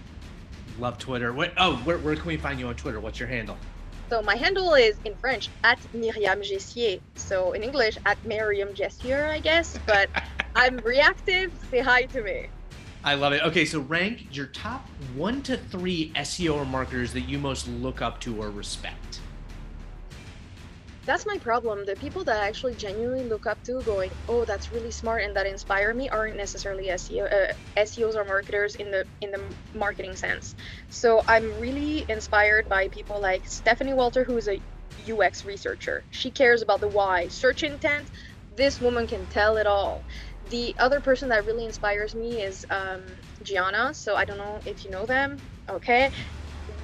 Love 0.79 0.99
Twitter. 0.99 1.33
What 1.33 1.53
oh, 1.57 1.75
where, 1.79 1.99
where 1.99 2.15
can 2.15 2.29
we 2.29 2.37
find 2.37 2.61
you 2.61 2.69
on 2.69 2.77
Twitter? 2.77 3.01
What's 3.01 3.19
your 3.19 3.29
handle? 3.29 3.57
So 4.11 4.23
my 4.23 4.37
handle 4.37 4.75
is 4.75 4.97
in 5.05 5.17
French 5.17 5.51
at 5.65 5.81
Miriam 5.93 6.41
Jessier. 6.41 7.01
So 7.17 7.51
in 7.51 7.65
English 7.65 7.99
at 8.07 8.25
Miriam 8.25 8.75
Jessier, 8.75 9.27
I 9.27 9.41
guess. 9.41 9.77
But 9.87 10.09
I'm 10.55 10.77
reactive. 10.77 11.53
Say 11.73 11.81
hi 11.81 12.03
to 12.03 12.23
me. 12.23 12.47
I 13.09 13.15
love 13.15 13.33
it. 13.33 13.43
Okay, 13.43 13.65
so 13.65 13.81
rank 13.81 14.27
your 14.33 14.49
top 14.49 14.87
one 15.17 15.41
to 15.45 15.57
three 15.57 16.13
SEO 16.15 16.57
or 16.57 16.67
marketers 16.67 17.11
that 17.15 17.23
you 17.23 17.39
most 17.39 17.67
look 17.67 18.03
up 18.03 18.21
to 18.21 18.43
or 18.43 18.51
respect 18.51 19.21
that's 21.07 21.25
my 21.25 21.39
problem. 21.39 21.87
The 21.87 21.97
people 21.97 22.23
that 22.25 22.39
I 22.39 22.47
actually 22.49 22.75
genuinely 22.75 23.25
look 23.25 23.47
up 23.47 23.65
to, 23.65 23.81
going, 23.81 24.11
"Oh, 24.29 24.45
that's 24.45 24.71
really 24.71 24.91
smart," 24.91 25.23
and 25.23 25.35
that 25.37 25.47
inspire 25.47 25.95
me, 25.95 26.11
aren't 26.11 26.37
necessarily 26.37 26.91
SEO, 26.91 27.25
uh, 27.25 27.55
SEOs 27.79 28.15
or 28.15 28.25
marketers 28.25 28.75
in 28.75 28.91
the 28.91 29.07
in 29.23 29.31
the 29.31 29.41
marketing 29.73 30.15
sense. 30.15 30.55
So 30.91 31.25
I'm 31.27 31.59
really 31.59 32.05
inspired 32.11 32.69
by 32.69 32.89
people 32.89 33.19
like 33.23 33.41
Stephanie 33.47 33.95
Walter, 33.95 34.23
who 34.23 34.37
is 34.37 34.49
a 34.49 34.61
UX 35.11 35.47
researcher. 35.47 36.05
She 36.11 36.31
cares 36.31 36.61
about 36.61 36.81
the 36.81 36.89
why, 36.89 37.29
search 37.29 37.63
intent. 37.63 38.07
This 38.55 38.79
woman 38.79 39.07
can 39.07 39.25
tell 39.29 39.57
it 39.57 39.67
all. 39.67 40.03
The 40.51 40.75
other 40.79 41.01
person 41.01 41.29
that 41.31 41.45
really 41.47 41.67
inspires 41.67 42.15
me 42.15 42.43
is 42.43 42.65
um, 42.71 43.03
Gianna. 43.43 43.95
So 43.95 44.17
I 44.17 44.25
don't 44.25 44.39
know 44.39 44.61
if 44.65 44.85
you 44.85 44.91
know 44.91 45.07
them. 45.07 45.43
Okay, 45.71 46.11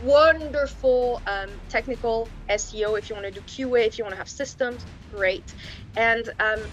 wonderful 0.03 1.22
um, 1.27 1.61
technical 1.68 2.33
SEO 2.48 2.96
if 2.96 3.09
you 3.11 3.16
want 3.16 3.27
to 3.27 3.33
do 3.33 3.42
QA, 3.42 3.87
if 3.87 3.98
you 3.98 4.05
want 4.05 4.12
to 4.12 4.18
have 4.18 4.29
systems, 4.29 4.87
great. 5.11 5.55
And 5.96 6.29
um, 6.40 6.66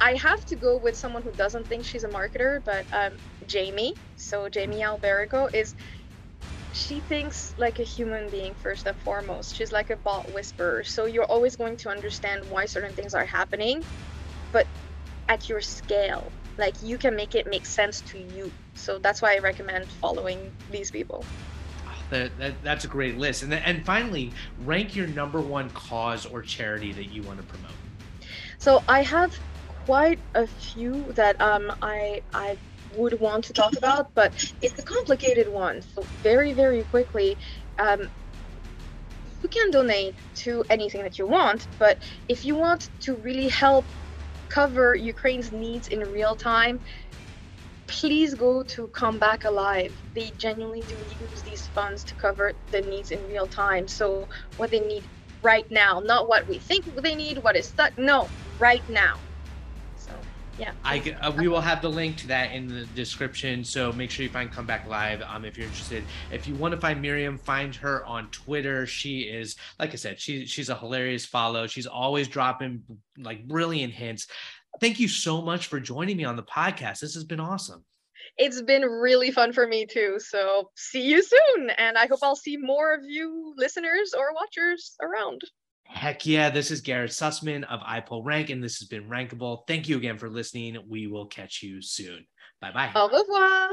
I 0.00 0.14
have 0.14 0.44
to 0.46 0.56
go 0.56 0.78
with 0.78 0.96
someone 0.96 1.22
who 1.22 1.32
doesn't 1.32 1.68
think 1.68 1.84
she's 1.84 2.04
a 2.04 2.08
marketer, 2.08 2.60
but 2.64 2.86
um, 2.92 3.18
Jamie. 3.46 3.94
So 4.16 4.48
Jamie 4.48 4.80
Alberico 4.82 5.48
is 5.54 5.74
she 6.72 7.00
thinks 7.00 7.54
like 7.58 7.78
a 7.80 7.84
human 7.84 8.30
being 8.30 8.54
first 8.54 8.86
and 8.86 8.96
foremost. 9.00 9.54
She's 9.56 9.72
like 9.72 9.90
a 9.90 9.96
bot 9.96 10.32
whisperer. 10.32 10.84
So 10.84 11.06
you're 11.06 11.24
always 11.24 11.56
going 11.56 11.76
to 11.78 11.90
understand 11.90 12.44
why 12.48 12.66
certain 12.66 12.94
things 12.94 13.14
are 13.14 13.26
happening, 13.26 13.84
but 14.52 14.68
at 15.30 15.48
your 15.48 15.60
scale. 15.62 16.30
Like 16.58 16.74
you 16.82 16.98
can 16.98 17.16
make 17.16 17.34
it 17.34 17.46
make 17.46 17.64
sense 17.64 18.02
to 18.02 18.18
you. 18.18 18.52
So 18.74 18.98
that's 18.98 19.22
why 19.22 19.36
I 19.36 19.38
recommend 19.38 19.86
following 19.86 20.52
these 20.70 20.90
people. 20.90 21.24
That, 22.10 22.36
that, 22.38 22.54
that's 22.64 22.84
a 22.84 22.88
great 22.88 23.16
list. 23.16 23.44
And, 23.44 23.54
and 23.54 23.86
finally, 23.86 24.32
rank 24.64 24.96
your 24.96 25.06
number 25.06 25.40
one 25.40 25.70
cause 25.70 26.26
or 26.26 26.42
charity 26.42 26.92
that 26.92 27.06
you 27.06 27.22
want 27.22 27.38
to 27.38 27.44
promote. 27.44 27.70
So 28.58 28.82
I 28.88 29.02
have 29.02 29.38
quite 29.86 30.18
a 30.34 30.46
few 30.46 31.04
that 31.12 31.40
um, 31.40 31.72
I 31.80 32.22
I 32.34 32.58
would 32.96 33.18
want 33.20 33.44
to 33.44 33.52
talk 33.52 33.76
about, 33.76 34.12
but 34.14 34.52
it's 34.60 34.78
a 34.78 34.82
complicated 34.82 35.48
one. 35.48 35.80
So 35.82 36.02
very 36.22 36.52
very 36.52 36.82
quickly, 36.84 37.38
um, 37.78 38.10
you 39.42 39.48
can 39.48 39.70
donate 39.70 40.14
to 40.36 40.64
anything 40.68 41.02
that 41.02 41.18
you 41.18 41.26
want, 41.26 41.66
but 41.78 41.96
if 42.28 42.44
you 42.44 42.56
want 42.56 42.90
to 43.00 43.14
really 43.16 43.48
help 43.48 43.84
cover 44.50 44.94
Ukraine's 44.94 45.52
needs 45.52 45.88
in 45.88 46.00
real 46.00 46.36
time, 46.36 46.80
please 47.86 48.34
go 48.34 48.62
to 48.62 48.88
Come 48.88 49.18
Back 49.18 49.44
Alive. 49.44 49.92
They 50.14 50.30
genuinely 50.38 50.82
do 50.82 50.96
use 51.20 51.42
these 51.42 51.66
funds 51.68 52.04
to 52.04 52.14
cover 52.14 52.52
the 52.70 52.82
needs 52.82 53.10
in 53.10 53.20
real 53.26 53.46
time. 53.46 53.88
So 53.88 54.28
what 54.58 54.70
they 54.70 54.80
need 54.80 55.04
right 55.42 55.68
now, 55.70 56.00
not 56.00 56.28
what 56.28 56.46
we 56.48 56.58
think 56.58 56.84
they 57.02 57.14
need, 57.14 57.38
what 57.38 57.56
is 57.56 57.66
stuck. 57.66 57.96
No, 57.98 58.28
right 58.58 58.86
now. 58.88 59.14
Yeah. 60.58 60.72
I 60.84 61.16
uh, 61.20 61.32
we 61.36 61.48
will 61.48 61.60
have 61.60 61.80
the 61.80 61.88
link 61.88 62.16
to 62.18 62.26
that 62.28 62.52
in 62.52 62.68
the 62.68 62.84
description. 62.86 63.64
So 63.64 63.92
make 63.92 64.10
sure 64.10 64.24
you 64.24 64.30
find 64.30 64.50
Come 64.50 64.66
Back 64.66 64.86
Alive 64.86 65.22
um, 65.26 65.44
if 65.44 65.56
you're 65.56 65.66
interested. 65.66 66.04
If 66.30 66.46
you 66.46 66.54
want 66.54 66.72
to 66.72 66.80
find 66.80 67.00
Miriam, 67.00 67.38
find 67.38 67.74
her 67.76 68.04
on 68.04 68.28
Twitter. 68.30 68.86
She 68.86 69.20
is, 69.20 69.56
like 69.78 69.92
I 69.92 69.96
said, 69.96 70.20
she 70.20 70.46
she's 70.46 70.68
a 70.68 70.76
hilarious 70.76 71.24
follow. 71.24 71.66
She's 71.66 71.86
always 71.86 72.28
dropping 72.28 72.82
like 73.18 73.46
brilliant 73.46 73.92
hints 73.92 74.26
thank 74.78 75.00
you 75.00 75.08
so 75.08 75.42
much 75.42 75.66
for 75.66 75.80
joining 75.80 76.16
me 76.16 76.24
on 76.24 76.36
the 76.36 76.42
podcast. 76.42 77.00
This 77.00 77.14
has 77.14 77.24
been 77.24 77.40
awesome. 77.40 77.84
It's 78.36 78.62
been 78.62 78.82
really 78.82 79.30
fun 79.30 79.52
for 79.52 79.66
me 79.66 79.86
too. 79.86 80.18
So 80.18 80.70
see 80.76 81.02
you 81.02 81.22
soon. 81.22 81.70
And 81.70 81.98
I 81.98 82.06
hope 82.06 82.20
I'll 82.22 82.36
see 82.36 82.56
more 82.56 82.94
of 82.94 83.00
you 83.04 83.54
listeners 83.56 84.14
or 84.16 84.32
watchers 84.32 84.96
around. 85.02 85.42
Heck 85.92 86.24
yeah. 86.24 86.50
This 86.50 86.70
is 86.70 86.80
Garrett 86.80 87.10
Sussman 87.10 87.64
of 87.64 87.80
iPullRank, 87.80 88.50
and 88.50 88.62
this 88.62 88.78
has 88.78 88.88
been 88.88 89.08
Rankable. 89.08 89.66
Thank 89.66 89.88
you 89.88 89.96
again 89.96 90.18
for 90.18 90.30
listening. 90.30 90.78
We 90.88 91.08
will 91.08 91.26
catch 91.26 91.62
you 91.62 91.82
soon. 91.82 92.24
Bye 92.60 92.72
bye. 92.72 92.90
Au 92.94 93.08
revoir. 93.08 93.70